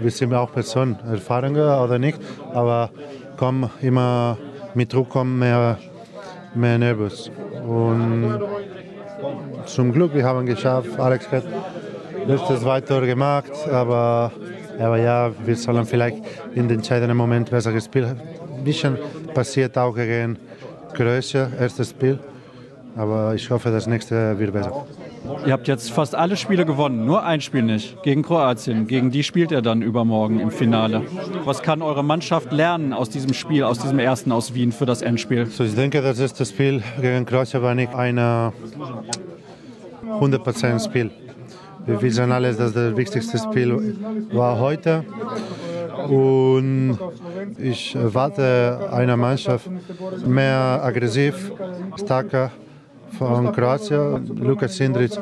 wir 0.00 0.10
sind 0.10 0.34
auch 0.34 0.52
Personen, 0.52 0.98
erfahrener 1.10 1.82
oder 1.82 1.98
nicht, 1.98 2.18
aber 2.52 2.90
kommen 3.38 3.70
immer 3.80 4.36
mit 4.74 4.92
Druck 4.92 5.08
kommen 5.08 5.38
mehr, 5.38 5.78
mehr 6.54 6.78
nervös. 6.78 7.30
Und 7.66 8.40
zum 9.64 9.92
Glück, 9.92 10.14
wir 10.14 10.24
haben 10.24 10.44
geschafft, 10.44 10.98
Alex 10.98 11.32
hat 11.32 11.44
letztes 12.26 12.60
zwei 12.60 12.82
Tore 12.82 13.06
gemacht, 13.06 13.52
aber, 13.72 14.32
aber 14.78 14.98
ja, 14.98 15.30
wir 15.44 15.56
sollen 15.56 15.86
vielleicht 15.86 16.18
in 16.54 16.68
den 16.68 16.78
entscheidenden 16.78 17.16
Moment 17.16 17.48
besser 17.50 17.72
gespielt 17.72 18.08
haben. 18.08 18.20
Ein 18.58 18.64
bisschen 18.64 18.98
passiert 19.32 19.78
auch 19.78 19.94
gegen 19.94 20.38
Kroatien, 20.96 21.52
erstes 21.60 21.90
Spiel, 21.90 22.18
aber 22.96 23.34
ich 23.34 23.50
hoffe, 23.50 23.70
das 23.70 23.86
nächste 23.86 24.38
wird 24.38 24.52
besser. 24.52 24.86
Ihr 25.44 25.52
habt 25.52 25.68
jetzt 25.68 25.90
fast 25.90 26.14
alle 26.14 26.36
Spiele 26.36 26.64
gewonnen, 26.64 27.04
nur 27.04 27.24
ein 27.24 27.40
Spiel 27.40 27.62
nicht, 27.62 28.02
gegen 28.02 28.22
Kroatien. 28.22 28.86
Gegen 28.86 29.10
die 29.10 29.22
spielt 29.22 29.50
ihr 29.50 29.60
dann 29.60 29.82
übermorgen 29.82 30.40
im 30.40 30.50
Finale. 30.50 31.02
Was 31.44 31.62
kann 31.62 31.82
eure 31.82 32.02
Mannschaft 32.02 32.52
lernen 32.52 32.92
aus 32.92 33.10
diesem 33.10 33.34
Spiel, 33.34 33.64
aus 33.64 33.78
diesem 33.78 33.98
ersten 33.98 34.32
aus 34.32 34.54
Wien 34.54 34.72
für 34.72 34.86
das 34.86 35.02
Endspiel? 35.02 35.46
So, 35.46 35.64
ich 35.64 35.74
denke, 35.74 36.00
das 36.00 36.18
erste 36.18 36.46
Spiel 36.46 36.82
gegen 37.00 37.26
Kroatien 37.26 37.62
war 37.62 37.74
nicht 37.74 37.94
ein 37.94 38.18
100% 38.18 40.84
Spiel. 40.84 41.10
Wir 41.84 42.02
wissen 42.02 42.32
alle, 42.32 42.54
dass 42.54 42.72
das 42.72 42.96
wichtigste 42.96 43.38
Spiel 43.38 43.96
war 44.32 44.58
heute. 44.58 45.04
Und 46.08 46.98
ich 47.58 47.94
erwarte 47.94 48.88
eine 48.92 49.16
Mannschaft 49.16 49.68
mehr 50.26 50.80
aggressiv, 50.82 51.52
stärker 51.96 52.50
von 53.18 53.52
Kroatien. 53.52 54.26
Lukas 54.36 54.76
Sindric, 54.76 55.12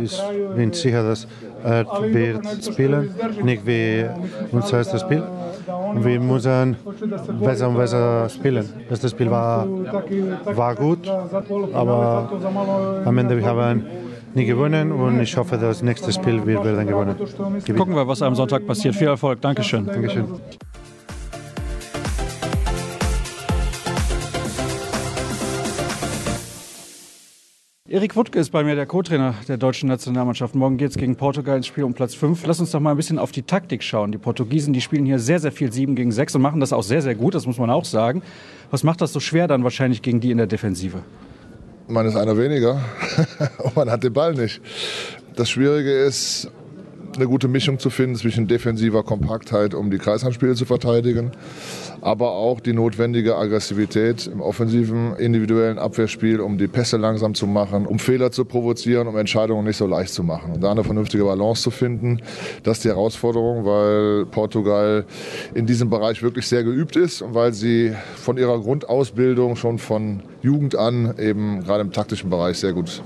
ich 0.00 0.20
bin 0.56 0.72
sicher, 0.72 1.02
dass 1.02 1.26
er 1.64 1.86
wird 2.12 2.46
spielen, 2.64 3.14
nicht 3.42 3.66
wie 3.66 4.06
unser 4.52 4.78
erstes 4.78 5.00
Spiel. 5.00 5.22
Wir 5.94 6.20
müssen 6.20 6.76
besser 7.40 7.68
und 7.68 7.76
besser 7.76 8.28
spielen. 8.28 8.68
Das 8.88 9.10
Spiel 9.10 9.30
war, 9.30 9.66
war 10.54 10.74
gut, 10.74 11.08
aber 11.72 12.30
am 13.04 13.18
Ende 13.18 13.36
wir 13.36 13.46
haben 13.46 13.84
nie 14.34 14.44
gewonnen 14.44 14.92
und 14.92 15.20
ich 15.20 15.36
hoffe, 15.36 15.58
das 15.58 15.82
nächste 15.82 16.12
Spiel 16.12 16.46
wir 16.46 16.64
werden 16.64 16.86
gewonnen. 16.86 17.16
Gucken 17.76 17.94
wir, 17.94 18.06
was 18.06 18.22
am 18.22 18.34
Sonntag 18.34 18.66
passiert. 18.66 18.94
Viel 18.94 19.08
Erfolg. 19.08 19.40
Dankeschön. 19.40 19.86
Dankeschön. 19.86 20.26
Erik 27.90 28.14
Wuttke 28.14 28.38
ist 28.38 28.50
bei 28.50 28.62
mir 28.62 28.76
der 28.76 28.86
Co-Trainer 28.86 29.34
der 29.48 29.56
deutschen 29.56 29.88
Nationalmannschaft. 29.88 30.54
Morgen 30.54 30.76
geht 30.76 30.90
es 30.90 30.96
gegen 30.96 31.16
Portugal 31.16 31.56
ins 31.56 31.66
Spiel 31.66 31.82
um 31.82 31.92
Platz 31.92 32.14
5. 32.14 32.46
Lass 32.46 32.60
uns 32.60 32.70
doch 32.70 32.78
mal 32.78 32.92
ein 32.92 32.96
bisschen 32.96 33.18
auf 33.18 33.32
die 33.32 33.42
Taktik 33.42 33.82
schauen. 33.82 34.12
Die 34.12 34.18
Portugiesen, 34.18 34.72
die 34.72 34.80
spielen 34.80 35.06
hier 35.06 35.18
sehr, 35.18 35.40
sehr 35.40 35.50
viel 35.50 35.72
7 35.72 35.96
gegen 35.96 36.12
6 36.12 36.36
und 36.36 36.42
machen 36.42 36.60
das 36.60 36.72
auch 36.72 36.84
sehr, 36.84 37.02
sehr 37.02 37.16
gut, 37.16 37.34
das 37.34 37.46
muss 37.46 37.58
man 37.58 37.68
auch 37.68 37.84
sagen. 37.84 38.22
Was 38.70 38.84
macht 38.84 39.00
das 39.00 39.12
so 39.12 39.18
schwer 39.18 39.48
dann 39.48 39.64
wahrscheinlich 39.64 40.02
gegen 40.02 40.20
die 40.20 40.30
in 40.30 40.38
der 40.38 40.46
Defensive? 40.46 41.02
Man 41.90 42.06
ist 42.06 42.16
einer 42.16 42.38
weniger 42.38 42.80
und 43.58 43.74
man 43.74 43.90
hat 43.90 44.04
den 44.04 44.12
Ball 44.12 44.34
nicht. 44.34 44.60
Das 45.34 45.50
Schwierige 45.50 45.92
ist, 45.92 46.48
eine 47.16 47.26
gute 47.26 47.48
Mischung 47.48 47.80
zu 47.80 47.90
finden 47.90 48.14
zwischen 48.14 48.46
defensiver 48.46 49.02
Kompaktheit, 49.02 49.74
um 49.74 49.90
die 49.90 49.98
Kreishandspiele 49.98 50.54
zu 50.54 50.64
verteidigen, 50.64 51.32
aber 52.02 52.32
auch 52.32 52.60
die 52.60 52.72
notwendige 52.72 53.36
Aggressivität 53.36 54.26
im 54.26 54.40
offensiven, 54.40 55.16
individuellen 55.16 55.78
Abwehrspiel, 55.78 56.40
um 56.40 56.58
die 56.58 56.68
Pässe 56.68 56.96
langsam 56.96 57.34
zu 57.34 57.46
machen, 57.46 57.86
um 57.86 57.98
Fehler 57.98 58.32
zu 58.32 58.44
provozieren, 58.44 59.06
um 59.06 59.16
Entscheidungen 59.16 59.64
nicht 59.64 59.76
so 59.76 59.86
leicht 59.86 60.12
zu 60.12 60.22
machen. 60.22 60.52
Und 60.54 60.62
da 60.62 60.70
eine 60.70 60.84
vernünftige 60.84 61.24
Balance 61.24 61.62
zu 61.62 61.70
finden, 61.70 62.20
das 62.62 62.78
ist 62.78 62.84
die 62.84 62.88
Herausforderung, 62.88 63.64
weil 63.64 64.26
Portugal 64.26 65.04
in 65.54 65.66
diesem 65.66 65.90
Bereich 65.90 66.22
wirklich 66.22 66.46
sehr 66.46 66.64
geübt 66.64 66.96
ist 66.96 67.22
und 67.22 67.34
weil 67.34 67.52
sie 67.52 67.94
von 68.16 68.36
ihrer 68.36 68.58
Grundausbildung 68.58 69.56
schon 69.56 69.78
von 69.78 70.22
Jugend 70.42 70.76
an 70.76 71.14
eben 71.18 71.62
gerade 71.64 71.82
im 71.82 71.92
taktischen 71.92 72.30
Bereich 72.30 72.58
sehr 72.58 72.72
gut 72.72 73.02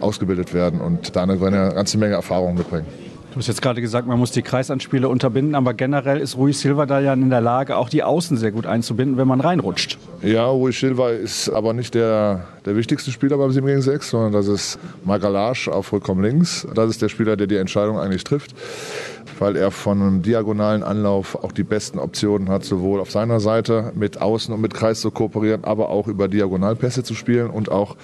ausgebildet 0.00 0.54
werden 0.54 0.80
und 0.80 1.14
da 1.14 1.22
eine 1.22 1.38
ganze 1.38 1.98
Menge 1.98 2.14
Erfahrung 2.14 2.54
mitbringen. 2.54 3.07
Du 3.30 3.38
hast 3.38 3.46
jetzt 3.46 3.60
gerade 3.60 3.82
gesagt, 3.82 4.08
man 4.08 4.18
muss 4.18 4.32
die 4.32 4.40
Kreisanspiele 4.42 5.06
unterbinden, 5.06 5.54
aber 5.54 5.74
generell 5.74 6.18
ist 6.18 6.36
Rui 6.36 6.52
Silva 6.54 6.86
da 6.86 6.98
ja 6.98 7.12
in 7.12 7.28
der 7.28 7.42
Lage, 7.42 7.76
auch 7.76 7.90
die 7.90 8.02
Außen 8.02 8.38
sehr 8.38 8.52
gut 8.52 8.66
einzubinden, 8.66 9.18
wenn 9.18 9.28
man 9.28 9.40
reinrutscht. 9.40 9.98
Ja, 10.22 10.46
Rui 10.46 10.72
Silva 10.72 11.10
ist 11.10 11.50
aber 11.50 11.74
nicht 11.74 11.94
der, 11.94 12.46
der 12.64 12.74
wichtigste 12.74 13.10
Spieler 13.10 13.36
beim 13.36 13.52
7 13.52 13.66
gegen 13.66 13.82
6, 13.82 14.10
sondern 14.10 14.32
das 14.32 14.48
ist 14.48 14.78
Magalasch 15.04 15.68
auf 15.68 15.86
vollkommen 15.86 16.22
links. 16.22 16.66
Das 16.74 16.88
ist 16.88 17.02
der 17.02 17.10
Spieler, 17.10 17.36
der 17.36 17.46
die 17.46 17.56
Entscheidung 17.56 17.98
eigentlich 17.98 18.24
trifft, 18.24 18.54
weil 19.38 19.56
er 19.56 19.70
von 19.70 20.00
einem 20.00 20.22
diagonalen 20.22 20.82
Anlauf 20.82 21.34
auch 21.36 21.52
die 21.52 21.64
besten 21.64 21.98
Optionen 21.98 22.48
hat, 22.48 22.64
sowohl 22.64 23.00
auf 23.00 23.10
seiner 23.10 23.40
Seite 23.40 23.92
mit 23.94 24.20
Außen 24.20 24.52
und 24.52 24.60
mit 24.60 24.74
Kreis 24.74 25.00
zu 25.00 25.10
kooperieren, 25.10 25.64
aber 25.64 25.88
auch 25.88 26.08
über 26.08 26.28
Diagonalpässe 26.28 27.02
zu 27.02 27.14
spielen 27.14 27.50
und 27.50 27.70
auch 27.70 27.96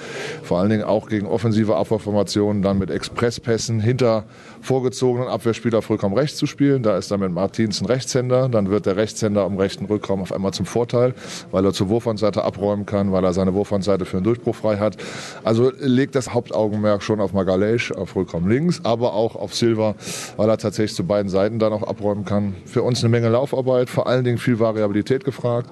vor 0.42 0.60
allen 0.60 0.70
Dingen 0.70 0.84
auch 0.84 1.08
gegen 1.08 1.26
offensive 1.26 1.76
Abwehrformationen 1.76 2.62
dann 2.62 2.78
mit 2.78 2.90
Expresspässen 2.90 3.80
hinter 3.80 4.24
vorgezogenen 4.64 5.28
Abwehrspieler 5.28 5.82
vollkommen 5.82 6.16
rechts 6.16 6.38
zu 6.38 6.46
spielen. 6.46 6.82
Da 6.82 6.96
ist 6.96 7.10
dann 7.10 7.20
mit 7.20 7.32
Martins 7.32 7.80
ein 7.80 7.87
Rechtshänder. 7.87 8.48
Dann 8.48 8.70
wird 8.70 8.87
der 8.87 8.96
Rechtshänder 8.96 9.44
am 9.44 9.58
rechten 9.58 9.84
Rückraum 9.84 10.22
auf 10.22 10.32
einmal 10.32 10.52
zum 10.52 10.66
Vorteil, 10.66 11.14
weil 11.50 11.64
er 11.64 11.72
zur 11.72 11.88
Wurfhandseite 11.88 12.42
abräumen 12.42 12.87
kann, 12.87 13.12
weil 13.12 13.24
er 13.24 13.32
seine 13.32 13.54
Wurfhandseite 13.54 14.04
für 14.04 14.16
einen 14.16 14.24
Durchbruch 14.24 14.56
frei 14.56 14.78
hat. 14.78 14.96
Also 15.44 15.70
legt 15.78 16.14
das 16.14 16.32
Hauptaugenmerk 16.32 17.02
schon 17.02 17.20
auf 17.20 17.32
Magalesch, 17.32 17.92
auf 17.92 18.16
Rückraum 18.16 18.48
links, 18.48 18.80
aber 18.84 19.12
auch 19.12 19.37
auf 19.37 19.54
Silva, 19.54 19.94
weil 20.37 20.48
er 20.48 20.58
tatsächlich 20.58 20.96
zu 20.96 21.04
beiden 21.14 21.31
Seiten 21.31 21.61
dann 21.61 21.72
auch 21.72 21.85
abräumen 21.85 22.24
kann. 22.24 22.55
Für 22.64 22.83
uns 22.83 22.98
eine 22.98 23.09
Menge 23.09 23.29
Laufarbeit, 23.29 23.88
vor 23.88 24.09
allen 24.09 24.24
Dingen 24.24 24.38
viel 24.38 24.59
Variabilität 24.59 25.24
gefragt, 25.24 25.70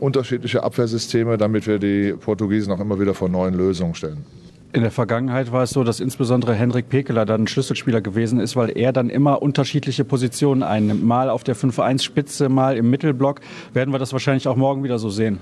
unterschiedliche 0.00 0.64
Abwehrsysteme, 0.64 1.38
damit 1.38 1.68
wir 1.68 1.78
die 1.78 2.14
Portugiesen 2.14 2.72
auch 2.72 2.80
immer 2.80 2.98
wieder 2.98 3.14
vor 3.14 3.28
neuen 3.28 3.54
Lösungen 3.54 3.94
stellen. 3.94 4.24
In 4.72 4.82
der 4.82 4.90
Vergangenheit 4.90 5.52
war 5.52 5.62
es 5.62 5.70
so, 5.70 5.84
dass 5.84 6.00
insbesondere 6.00 6.54
Henrik 6.54 6.88
Pekeler 6.88 7.24
dann 7.24 7.46
Schlüsselspieler 7.46 8.00
gewesen 8.00 8.40
ist, 8.40 8.56
weil 8.56 8.76
er 8.76 8.92
dann 8.92 9.10
immer 9.10 9.42
unterschiedliche 9.42 10.04
Positionen 10.04 10.64
einnimmt. 10.64 11.04
Mal 11.04 11.30
auf 11.30 11.44
der 11.44 11.54
5-1-Spitze, 11.54 12.48
mal 12.48 12.76
im 12.76 12.90
Mittelblock. 12.90 13.40
Werden 13.72 13.94
wir 13.94 13.98
das 14.00 14.12
wahrscheinlich 14.12 14.48
auch 14.48 14.56
morgen 14.56 14.82
wieder 14.82 14.98
so 14.98 15.08
sehen? 15.08 15.38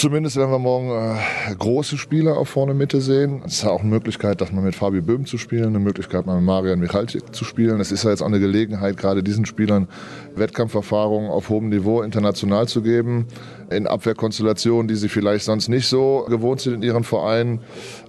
Zumindest 0.00 0.36
werden 0.36 0.50
wir 0.50 0.58
morgen 0.58 0.88
äh, 0.88 1.54
große 1.56 1.98
Spieler 1.98 2.38
auf 2.38 2.48
vorne 2.48 2.72
Mitte 2.72 3.02
sehen. 3.02 3.42
Es 3.44 3.56
ist 3.56 3.64
ja 3.64 3.68
auch 3.68 3.80
eine 3.80 3.90
Möglichkeit, 3.90 4.40
dass 4.40 4.50
man 4.50 4.64
mit 4.64 4.74
Fabio 4.74 5.02
Böhm 5.02 5.26
zu 5.26 5.36
spielen, 5.36 5.66
eine 5.66 5.78
Möglichkeit, 5.78 6.24
mal 6.24 6.36
mit 6.36 6.44
Marian 6.46 6.80
Michalczyk 6.80 7.34
zu 7.34 7.44
spielen. 7.44 7.80
Es 7.80 7.92
ist 7.92 8.04
ja 8.04 8.08
jetzt 8.08 8.22
auch 8.22 8.26
eine 8.28 8.40
Gelegenheit, 8.40 8.96
gerade 8.96 9.22
diesen 9.22 9.44
Spielern 9.44 9.88
Wettkampferfahrung 10.36 11.28
auf 11.28 11.50
hohem 11.50 11.68
Niveau 11.68 12.00
international 12.00 12.66
zu 12.66 12.80
geben, 12.80 13.26
in 13.68 13.86
Abwehrkonstellationen, 13.86 14.88
die 14.88 14.96
sie 14.96 15.10
vielleicht 15.10 15.44
sonst 15.44 15.68
nicht 15.68 15.86
so 15.86 16.24
gewohnt 16.30 16.62
sind 16.62 16.76
in 16.76 16.82
ihren 16.82 17.04
Vereinen. 17.04 17.60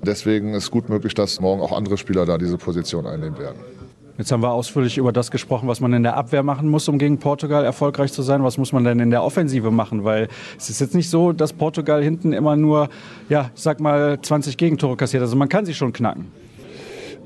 Deswegen 0.02 0.54
ist 0.54 0.72
gut 0.72 0.88
möglich, 0.88 1.14
dass 1.14 1.42
morgen 1.42 1.62
auch 1.62 1.74
andere 1.74 1.98
Spieler 1.98 2.26
da 2.26 2.38
diese 2.38 2.58
Position 2.58 3.06
einnehmen 3.06 3.38
werden. 3.38 3.60
Jetzt 4.22 4.32
haben 4.32 4.44
wir 4.44 4.52
ausführlich 4.52 5.00
über 5.00 5.12
das 5.12 5.32
gesprochen, 5.32 5.68
was 5.68 5.80
man 5.80 5.94
in 5.94 6.04
der 6.04 6.16
Abwehr 6.16 6.44
machen 6.44 6.70
muss, 6.70 6.88
um 6.88 7.00
gegen 7.00 7.18
Portugal 7.18 7.66
erfolgreich 7.66 8.14
zu 8.14 8.22
sein. 8.22 8.44
Was 8.44 8.60
muss 8.60 8.72
man 8.72 8.84
denn 8.84 9.00
in 9.00 9.10
der 9.10 9.24
Offensive 9.24 9.72
machen? 9.72 10.04
Weil 10.04 10.28
es 10.60 10.70
ist 10.70 10.80
jetzt 10.80 10.94
nicht 10.94 11.10
so, 11.10 11.34
dass 11.34 11.54
Portugal 11.54 12.04
hinten 12.04 12.32
immer 12.32 12.56
nur, 12.56 12.90
ja, 13.30 13.50
sag 13.56 13.80
mal, 13.80 14.22
20 14.22 14.58
Gegentore 14.58 14.96
kassiert. 14.96 15.24
Also 15.24 15.36
man 15.36 15.50
kann 15.50 15.66
sie 15.66 15.74
schon 15.74 15.92
knacken. 15.92 16.28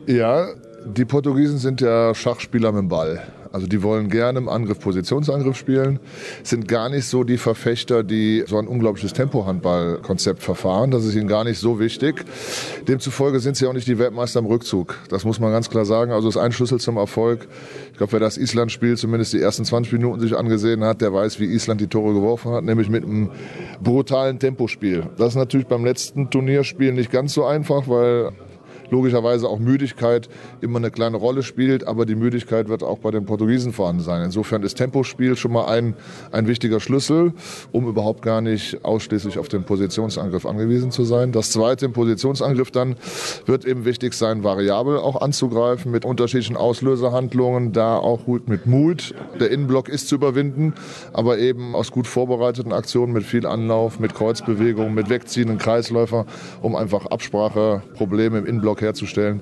Ja, 0.08 0.48
die 0.86 1.04
Portugiesen 1.04 1.58
sind 1.58 1.82
ja 1.82 2.16
Schachspieler 2.16 2.72
mit 2.72 2.84
dem 2.84 2.88
Ball. 2.88 3.22
Also 3.56 3.68
die 3.68 3.84
wollen 3.84 4.10
gerne 4.10 4.38
im 4.38 4.50
Angriff 4.50 4.82
Positionsangriff 4.82 5.56
spielen, 5.56 6.02
sind 6.44 6.68
gar 6.68 6.89
nicht 6.89 7.06
so 7.06 7.24
die 7.24 7.38
Verfechter, 7.38 8.04
die 8.04 8.44
so 8.46 8.58
ein 8.58 8.68
unglaubliches 8.68 9.13
Tempo-Handball-Konzept 9.13 10.44
verfahren. 10.44 10.91
Das 10.91 11.06
ist 11.06 11.15
ihnen 11.15 11.30
gar 11.30 11.46
nicht 11.46 11.58
so 11.58 11.80
wichtig. 11.80 12.26
Demzufolge 12.86 13.39
sind 13.39 13.56
sie 13.56 13.65
auch 13.65 13.72
nicht 13.72 13.88
die 13.88 13.98
Weltmeister 13.98 14.41
im 14.41 14.46
Rückzug. 14.46 14.98
Das 15.08 15.24
muss 15.24 15.39
man 15.39 15.54
ganz 15.54 15.70
klar 15.70 15.86
sagen. 15.86 16.12
Also 16.12 16.28
ist 16.28 16.36
ein 16.36 16.52
Schlüssel 16.52 16.82
zum 16.82 16.98
Erfolg. 16.98 17.48
Ich 17.94 17.98
glaube, 17.98 18.12
wer 18.12 18.20
das 18.20 18.38
Island-Spiel 18.38 18.98
zumindest 18.98 19.32
die 19.32 19.39
ersten 19.39 19.63
20 19.63 19.94
Minuten 19.94 20.20
sich 20.20 20.36
angesehen 20.36 20.84
hat, 20.84 21.00
der 21.00 21.13
weiß, 21.13 21.39
wie 21.39 21.46
Island 21.46 21.80
die 21.80 21.88
Tore 21.88 22.13
geworfen 22.13 22.52
hat, 22.52 22.65
nämlich 22.65 22.89
mit 22.89 23.06
einem 23.06 23.30
brutalen 23.82 24.38
Tempospiel. 24.38 25.04
Das 25.18 25.30
ist 25.30 25.36
natürlich 25.36 25.68
beim 25.68 25.86
letzten 25.86 26.30
Turnierspiel 26.30 26.91
nicht 26.91 27.10
ganz 27.10 27.34
so 27.34 27.46
einfach, 27.46 27.88
weil 27.88 28.34
logischerweise 28.89 29.48
auch 29.48 29.60
Müdigkeit 29.60 30.30
immer 30.62 30.78
eine 30.78 30.91
kleine 30.91 31.17
Rolle 31.17 31.43
spielt, 31.43 31.88
aber 31.88 32.06
die 32.06 32.15
Müdigkeit 32.15 32.69
wird 32.69 32.84
auch 32.84 33.00
bei 33.00 33.12
den 33.12 33.26
Portugiesen 33.26 33.74
vorhanden 33.74 34.02
sein. 34.02 34.24
Insofern 34.24 34.63
ist 34.63 34.76
Tempospiel 34.76 35.36
schon 35.36 35.54
mal 35.54 35.65
ein, 35.65 35.95
ein 36.32 36.48
wichtiger 36.48 36.80
Schlüssel, 36.80 37.34
um 37.71 37.88
überhaupt 37.88 38.21
gar 38.21 38.41
nicht 38.41 38.84
ausschließlich 38.84 39.39
auf 39.39 39.48
den 39.48 39.63
Positionsangriff 39.63 40.45
angewiesen 40.45 40.91
zu 40.91 41.04
sein. 41.04 41.32
Das 41.32 41.52
zweite 41.52 41.86
im 41.86 41.93
Positionsangriff 41.93 42.71
dann 42.71 42.95
wird 43.45 43.65
eben 43.65 43.86
wichtig 43.86 44.13
sein, 44.13 44.43
variabel 44.43 44.98
auch 44.98 45.21
anzugreifen 45.21 45.91
mit 45.91 46.06
unterschiedlichen 46.06 46.58
Auslöserhandlungen, 46.58 47.71
da 47.71 47.98
auch 47.98 48.26
gut 48.26 48.48
mit 48.48 48.65
Mut. 48.65 49.13
Der 49.39 49.52
Innenblock 49.52 49.89
ist 49.89 50.08
zu 50.08 50.15
überwinden, 50.15 50.74
aber 51.13 51.38
eben 51.38 51.76
aus 51.76 51.91
gut 51.91 52.08
vorbereiteten 52.08 52.74
Aktionen 52.74 53.13
mit 53.13 53.24
viel 53.24 53.45
Anlauf, 53.45 54.00
mit 54.00 54.15
Kreuzbewegungen, 54.15 54.93
mit 54.93 55.10
wegziehenden 55.10 55.58
Kreisläufer, 55.58 56.26
um 56.62 56.76
einfach 56.76 57.06
Abspracheprobleme 57.08 58.39
im 58.39 58.45
Innenblock 58.45 58.76
Block 58.76 58.82
herzustellen. 58.86 59.41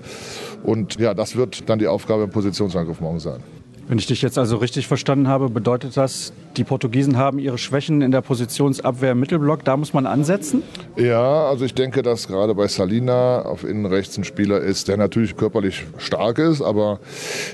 Und 0.63 0.99
ja, 0.99 1.13
das 1.13 1.35
wird 1.35 1.69
dann 1.69 1.79
die 1.79 1.87
Aufgabe 1.87 2.23
im 2.23 2.29
Positionsangriff 2.29 2.99
morgen 2.99 3.19
sein. 3.19 3.43
Wenn 3.85 3.97
ich 3.97 4.07
dich 4.07 4.21
jetzt 4.21 4.37
also 4.37 4.57
richtig 4.57 4.87
verstanden 4.87 5.27
habe, 5.27 5.49
bedeutet 5.49 5.97
das, 5.97 6.31
die 6.55 6.63
Portugiesen 6.63 7.17
haben 7.17 7.37
ihre 7.37 7.57
Schwächen 7.57 8.01
in 8.01 8.11
der 8.11 8.21
Positionsabwehr 8.21 9.11
im 9.11 9.19
Mittelblock, 9.19 9.65
da 9.65 9.75
muss 9.75 9.93
man 9.93 10.05
ansetzen? 10.05 10.63
Ja, 10.95 11.47
also 11.49 11.65
ich 11.65 11.73
denke, 11.73 12.01
dass 12.01 12.29
gerade 12.29 12.55
bei 12.55 12.67
Salina 12.69 13.41
auf 13.41 13.65
innen 13.65 13.85
rechts 13.85 14.17
ein 14.17 14.23
Spieler 14.23 14.61
ist, 14.61 14.87
der 14.87 14.95
natürlich 14.95 15.35
körperlich 15.35 15.85
stark 15.97 16.39
ist, 16.39 16.61
aber 16.61 17.01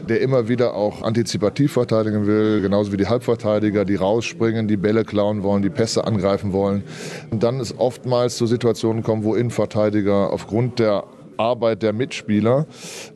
der 0.07 0.21
immer 0.21 0.47
wieder 0.47 0.75
auch 0.75 1.01
antizipativ 1.01 1.71
verteidigen 1.71 2.27
will, 2.27 2.61
genauso 2.61 2.91
wie 2.91 2.97
die 2.97 3.07
Halbverteidiger, 3.07 3.83
die 3.83 3.95
rausspringen, 3.95 4.67
die 4.67 4.77
Bälle 4.77 5.05
klauen 5.05 5.41
wollen, 5.41 5.63
die 5.63 5.71
Pässe 5.71 6.05
angreifen 6.05 6.53
wollen. 6.53 6.83
Und 7.31 7.41
dann 7.41 7.59
ist 7.59 7.79
oftmals 7.79 8.37
zu 8.37 8.45
Situationen 8.45 9.01
kommen, 9.01 9.23
wo 9.23 9.33
Innenverteidiger 9.33 10.31
aufgrund 10.31 10.77
der 10.77 11.05
Arbeit 11.39 11.81
der 11.81 11.93
Mitspieler 11.93 12.67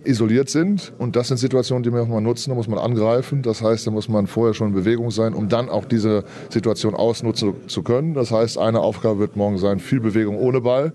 isoliert 0.04 0.50
sind. 0.50 0.94
Und 0.98 1.16
das 1.16 1.28
sind 1.28 1.38
Situationen, 1.38 1.84
die 1.84 1.92
man 1.92 2.02
auch 2.02 2.08
mal 2.08 2.22
nutzen, 2.22 2.50
da 2.50 2.56
muss 2.56 2.68
man 2.68 2.80
angreifen. 2.80 3.42
Das 3.42 3.62
heißt, 3.62 3.86
da 3.86 3.92
muss 3.92 4.08
man 4.08 4.28
vorher 4.28 4.54
schon 4.54 4.70
in 4.70 4.74
Bewegung 4.74 5.12
sein, 5.12 5.34
um 5.34 5.50
dann 5.50 5.70
auch 5.70 5.86
diese 5.86 6.24
Situation 6.50 6.96
ausnutzen 6.96 7.54
zu 7.68 7.84
können. 7.84 8.14
Das 8.14 8.32
heißt, 8.32 8.58
eine 8.58 8.80
Aufgabe 8.80 9.20
wird 9.20 9.36
morgen 9.36 9.58
sein, 9.58 9.80
viel 9.80 10.00
Bewegung 10.00 10.38
ohne 10.38 10.62
Ball, 10.62 10.94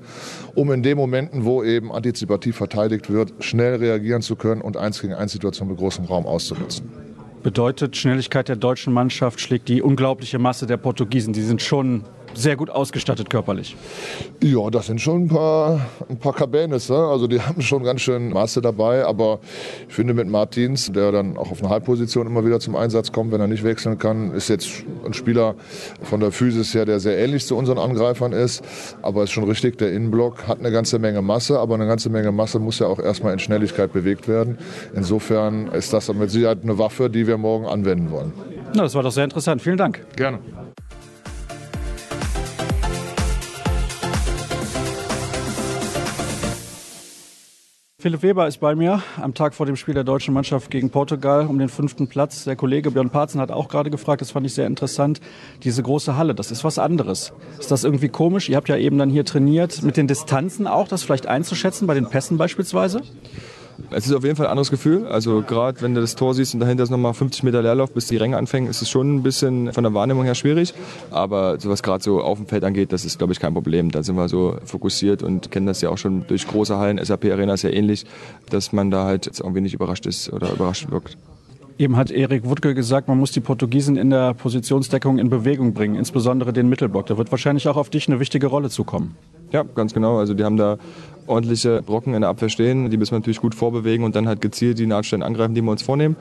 um 0.54 0.72
in 0.72 0.82
den 0.82 0.96
Momenten, 0.96 1.44
wo 1.44 1.62
eben 1.62 1.92
antizipativ 1.92 2.56
verteidigt 2.56 3.10
wird, 3.10 3.32
schnell 3.40 3.76
reagieren 3.76 4.22
zu 4.22 4.36
können 4.36 4.62
und 4.62 4.76
eins 4.76 5.00
gegen 5.00 5.12
eins 5.14 5.32
Situation 5.32 5.68
mit 5.68 5.76
großem 5.76 6.06
Raum 6.06 6.26
auszunutzen. 6.26 6.90
Bedeutet, 7.42 7.96
Schnelligkeit 7.96 8.48
der 8.48 8.56
deutschen 8.56 8.92
Mannschaft 8.92 9.40
schlägt 9.40 9.68
die 9.68 9.80
unglaubliche 9.80 10.38
Masse 10.38 10.66
der 10.66 10.76
Portugiesen. 10.76 11.32
Die 11.32 11.42
sind 11.42 11.62
schon 11.62 12.04
sehr 12.34 12.56
gut 12.56 12.70
ausgestattet 12.70 13.30
körperlich. 13.30 13.76
Ja, 14.42 14.70
das 14.70 14.86
sind 14.86 15.00
schon 15.00 15.24
ein 15.24 15.28
paar, 15.28 15.80
ein 16.08 16.18
paar 16.18 16.34
Cabanes. 16.34 16.88
Ne? 16.88 16.96
Also 16.96 17.26
die 17.26 17.40
haben 17.42 17.60
schon 17.62 17.82
ganz 17.84 18.00
schön 18.00 18.30
Masse 18.30 18.60
dabei. 18.60 19.04
Aber 19.04 19.40
ich 19.88 19.94
finde 19.94 20.14
mit 20.14 20.28
Martins, 20.28 20.90
der 20.92 21.12
dann 21.12 21.36
auch 21.36 21.50
auf 21.50 21.60
einer 21.60 21.70
Halbposition 21.70 22.26
immer 22.26 22.44
wieder 22.44 22.60
zum 22.60 22.76
Einsatz 22.76 23.12
kommt, 23.12 23.32
wenn 23.32 23.40
er 23.40 23.46
nicht 23.46 23.64
wechseln 23.64 23.98
kann, 23.98 24.32
ist 24.32 24.48
jetzt 24.48 24.68
ein 25.04 25.14
Spieler 25.14 25.54
von 26.02 26.20
der 26.20 26.32
Physis 26.32 26.74
her, 26.74 26.84
der 26.84 27.00
sehr 27.00 27.18
ähnlich 27.18 27.46
zu 27.46 27.56
unseren 27.56 27.78
Angreifern 27.78 28.32
ist. 28.32 28.62
Aber 29.02 29.24
ist 29.24 29.30
schon 29.30 29.44
richtig, 29.44 29.78
der 29.78 29.92
Innenblock 29.92 30.46
hat 30.46 30.58
eine 30.58 30.70
ganze 30.70 30.98
Menge 30.98 31.22
Masse. 31.22 31.58
Aber 31.58 31.74
eine 31.74 31.86
ganze 31.86 32.10
Menge 32.10 32.32
Masse 32.32 32.58
muss 32.58 32.78
ja 32.78 32.86
auch 32.86 32.98
erstmal 32.98 33.32
in 33.32 33.38
Schnelligkeit 33.38 33.92
bewegt 33.92 34.28
werden. 34.28 34.58
Insofern 34.94 35.68
ist 35.68 35.92
das 35.92 36.12
mit 36.12 36.30
Sicherheit 36.30 36.58
eine 36.62 36.78
Waffe, 36.78 37.10
die 37.10 37.26
wir 37.26 37.38
morgen 37.38 37.66
anwenden 37.66 38.10
wollen. 38.10 38.32
Na, 38.74 38.82
das 38.82 38.94
war 38.94 39.02
doch 39.02 39.12
sehr 39.12 39.24
interessant. 39.24 39.62
Vielen 39.62 39.76
Dank. 39.76 40.04
Gerne. 40.16 40.38
Philipp 48.00 48.22
Weber 48.22 48.46
ist 48.46 48.58
bei 48.58 48.76
mir 48.76 49.02
am 49.20 49.34
Tag 49.34 49.54
vor 49.54 49.66
dem 49.66 49.74
Spiel 49.74 49.92
der 49.92 50.04
deutschen 50.04 50.32
Mannschaft 50.32 50.70
gegen 50.70 50.88
Portugal 50.88 51.48
um 51.48 51.58
den 51.58 51.68
fünften 51.68 52.06
Platz. 52.06 52.44
Der 52.44 52.54
Kollege 52.54 52.92
Björn 52.92 53.10
Parzen 53.10 53.40
hat 53.40 53.50
auch 53.50 53.66
gerade 53.66 53.90
gefragt, 53.90 54.20
das 54.20 54.30
fand 54.30 54.46
ich 54.46 54.54
sehr 54.54 54.68
interessant. 54.68 55.20
Diese 55.64 55.82
große 55.82 56.16
Halle, 56.16 56.36
das 56.36 56.52
ist 56.52 56.62
was 56.62 56.78
anderes. 56.78 57.32
Ist 57.58 57.72
das 57.72 57.82
irgendwie 57.82 58.08
komisch? 58.08 58.48
Ihr 58.48 58.56
habt 58.56 58.68
ja 58.68 58.76
eben 58.76 58.98
dann 58.98 59.10
hier 59.10 59.24
trainiert, 59.24 59.82
mit 59.82 59.96
den 59.96 60.06
Distanzen 60.06 60.68
auch, 60.68 60.86
das 60.86 61.02
vielleicht 61.02 61.26
einzuschätzen, 61.26 61.88
bei 61.88 61.94
den 61.94 62.08
Pässen 62.08 62.38
beispielsweise? 62.38 63.02
Es 63.90 64.06
ist 64.06 64.12
auf 64.12 64.24
jeden 64.24 64.36
Fall 64.36 64.46
ein 64.46 64.50
anderes 64.50 64.70
Gefühl. 64.70 65.06
Also 65.06 65.42
gerade 65.42 65.80
wenn 65.80 65.94
du 65.94 66.00
das 66.00 66.14
Tor 66.16 66.34
siehst 66.34 66.54
und 66.54 66.60
dahinter 66.60 66.82
ist 66.82 66.90
nochmal 66.90 67.14
50 67.14 67.42
Meter 67.42 67.62
Leerlauf, 67.62 67.92
bis 67.92 68.06
die 68.06 68.16
Ränge 68.16 68.36
anfangen, 68.36 68.66
ist 68.66 68.82
es 68.82 68.90
schon 68.90 69.16
ein 69.16 69.22
bisschen 69.22 69.72
von 69.72 69.84
der 69.84 69.94
Wahrnehmung 69.94 70.24
her 70.24 70.34
schwierig. 70.34 70.74
Aber 71.10 71.58
so 71.60 71.70
was 71.70 71.82
gerade 71.82 72.02
so 72.02 72.20
auf 72.20 72.38
dem 72.38 72.46
Feld 72.46 72.64
angeht, 72.64 72.92
das 72.92 73.04
ist, 73.04 73.18
glaube 73.18 73.32
ich, 73.32 73.40
kein 73.40 73.54
Problem. 73.54 73.90
Da 73.90 74.02
sind 74.02 74.16
wir 74.16 74.28
so 74.28 74.56
fokussiert 74.64 75.22
und 75.22 75.50
kennen 75.50 75.66
das 75.66 75.80
ja 75.80 75.90
auch 75.90 75.98
schon 75.98 76.26
durch 76.26 76.46
große 76.46 76.76
Hallen. 76.76 77.02
SAP 77.02 77.26
Arena 77.26 77.54
ist 77.54 77.62
ja 77.62 77.70
ähnlich, 77.70 78.04
dass 78.50 78.72
man 78.72 78.90
da 78.90 79.04
halt 79.04 79.26
jetzt 79.26 79.40
irgendwie 79.40 79.60
nicht 79.60 79.74
überrascht 79.74 80.06
ist 80.06 80.32
oder 80.32 80.52
überrascht 80.52 80.90
wirkt. 80.90 81.16
Eben 81.78 81.96
hat 81.96 82.10
Erik 82.10 82.44
Wuttke 82.44 82.74
gesagt, 82.74 83.06
man 83.06 83.18
muss 83.18 83.30
die 83.30 83.40
Portugiesen 83.40 83.96
in 83.96 84.10
der 84.10 84.34
Positionsdeckung 84.34 85.18
in 85.18 85.30
Bewegung 85.30 85.74
bringen, 85.74 85.94
insbesondere 85.94 86.52
den 86.52 86.68
Mittelblock. 86.68 87.06
Da 87.06 87.16
wird 87.16 87.30
wahrscheinlich 87.30 87.68
auch 87.68 87.76
auf 87.76 87.88
dich 87.88 88.08
eine 88.08 88.18
wichtige 88.18 88.48
Rolle 88.48 88.68
zukommen. 88.68 89.16
Ja, 89.52 89.62
ganz 89.62 89.94
genau. 89.94 90.18
Also 90.18 90.34
die 90.34 90.44
haben 90.44 90.56
da 90.56 90.78
ordentliche 91.28 91.82
Brocken 91.82 92.14
in 92.14 92.22
der 92.22 92.30
Abwehr 92.30 92.48
stehen. 92.48 92.90
Die 92.90 92.96
müssen 92.96 93.12
wir 93.12 93.18
natürlich 93.18 93.40
gut 93.40 93.54
vorbewegen 93.54 94.04
und 94.04 94.16
dann 94.16 94.26
halt 94.26 94.40
gezielt 94.40 94.78
die 94.78 94.86
Nahtstellen 94.86 95.22
angreifen, 95.22 95.54
die 95.54 95.62
wir 95.62 95.70
uns 95.70 95.82
vornehmen. 95.82 96.16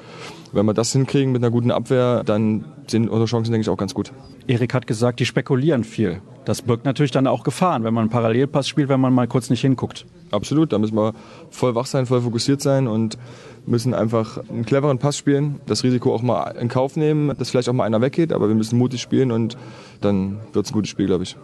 Wenn 0.51 0.65
wir 0.65 0.73
das 0.73 0.91
hinkriegen 0.91 1.31
mit 1.31 1.43
einer 1.43 1.51
guten 1.51 1.71
Abwehr, 1.71 2.23
dann 2.23 2.65
sind 2.87 3.09
unsere 3.09 3.25
Chancen, 3.25 3.51
denke 3.51 3.63
ich, 3.63 3.69
auch 3.69 3.77
ganz 3.77 3.93
gut. 3.93 4.11
Erik 4.47 4.73
hat 4.73 4.87
gesagt, 4.87 5.19
die 5.19 5.25
spekulieren 5.25 5.83
viel. 5.83 6.21
Das 6.45 6.61
birgt 6.61 6.85
natürlich 6.85 7.11
dann 7.11 7.27
auch 7.27 7.43
Gefahren, 7.43 7.83
wenn 7.83 7.93
man 7.93 8.03
einen 8.03 8.09
Parallelpass 8.09 8.67
spielt, 8.67 8.87
wenn 8.87 9.01
man 9.01 9.13
mal 9.13 9.27
kurz 9.27 9.49
nicht 9.49 9.61
hinguckt. 9.61 10.05
Absolut, 10.31 10.71
da 10.71 10.79
müssen 10.79 10.95
wir 10.95 11.13
voll 11.49 11.75
wach 11.75 11.85
sein, 11.85 12.05
voll 12.05 12.21
fokussiert 12.21 12.61
sein 12.61 12.87
und 12.87 13.17
müssen 13.65 13.93
einfach 13.93 14.39
einen 14.49 14.65
cleveren 14.65 14.97
Pass 14.97 15.17
spielen, 15.17 15.59
das 15.65 15.83
Risiko 15.83 16.13
auch 16.13 16.21
mal 16.21 16.51
in 16.51 16.69
Kauf 16.69 16.95
nehmen, 16.95 17.33
dass 17.37 17.49
vielleicht 17.49 17.67
auch 17.67 17.73
mal 17.73 17.83
einer 17.83 18.01
weggeht, 18.01 18.31
aber 18.31 18.47
wir 18.47 18.55
müssen 18.55 18.77
mutig 18.77 19.01
spielen 19.01 19.31
und 19.31 19.57
dann 19.99 20.37
wird 20.53 20.65
es 20.65 20.71
ein 20.71 20.73
gutes 20.73 20.89
Spiel, 20.89 21.07
glaube 21.07 21.23
ich 21.23 21.35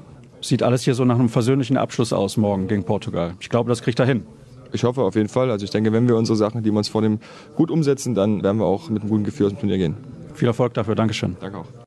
sieht 0.43 0.63
alles 0.63 0.83
hier 0.83 0.93
so 0.93 1.05
nach 1.05 1.19
einem 1.19 1.29
versöhnlichen 1.29 1.77
Abschluss 1.77 2.13
aus 2.13 2.37
morgen 2.37 2.67
gegen 2.67 2.83
Portugal. 2.83 3.33
Ich 3.39 3.49
glaube, 3.49 3.69
das 3.69 3.81
kriegt 3.81 3.99
er 3.99 4.05
hin. 4.05 4.25
Ich 4.71 4.83
hoffe 4.83 5.01
auf 5.01 5.15
jeden 5.15 5.29
Fall. 5.29 5.51
Also 5.51 5.65
ich 5.65 5.71
denke, 5.71 5.93
wenn 5.93 6.07
wir 6.07 6.15
unsere 6.15 6.35
Sachen, 6.35 6.63
die 6.63 6.71
wir 6.71 6.77
uns 6.77 6.89
vornehmen, 6.89 7.19
gut 7.55 7.69
umsetzen, 7.69 8.15
dann 8.15 8.43
werden 8.43 8.57
wir 8.57 8.65
auch 8.65 8.89
mit 8.89 9.01
einem 9.01 9.09
guten 9.09 9.23
Gefühl 9.23 9.47
aus 9.47 9.53
dem 9.53 9.59
Turnier 9.59 9.77
gehen. 9.77 9.95
Viel 10.33 10.47
Erfolg 10.47 10.73
dafür. 10.73 10.95
Dankeschön. 10.95 11.37
Danke 11.39 11.59
auch. 11.59 11.67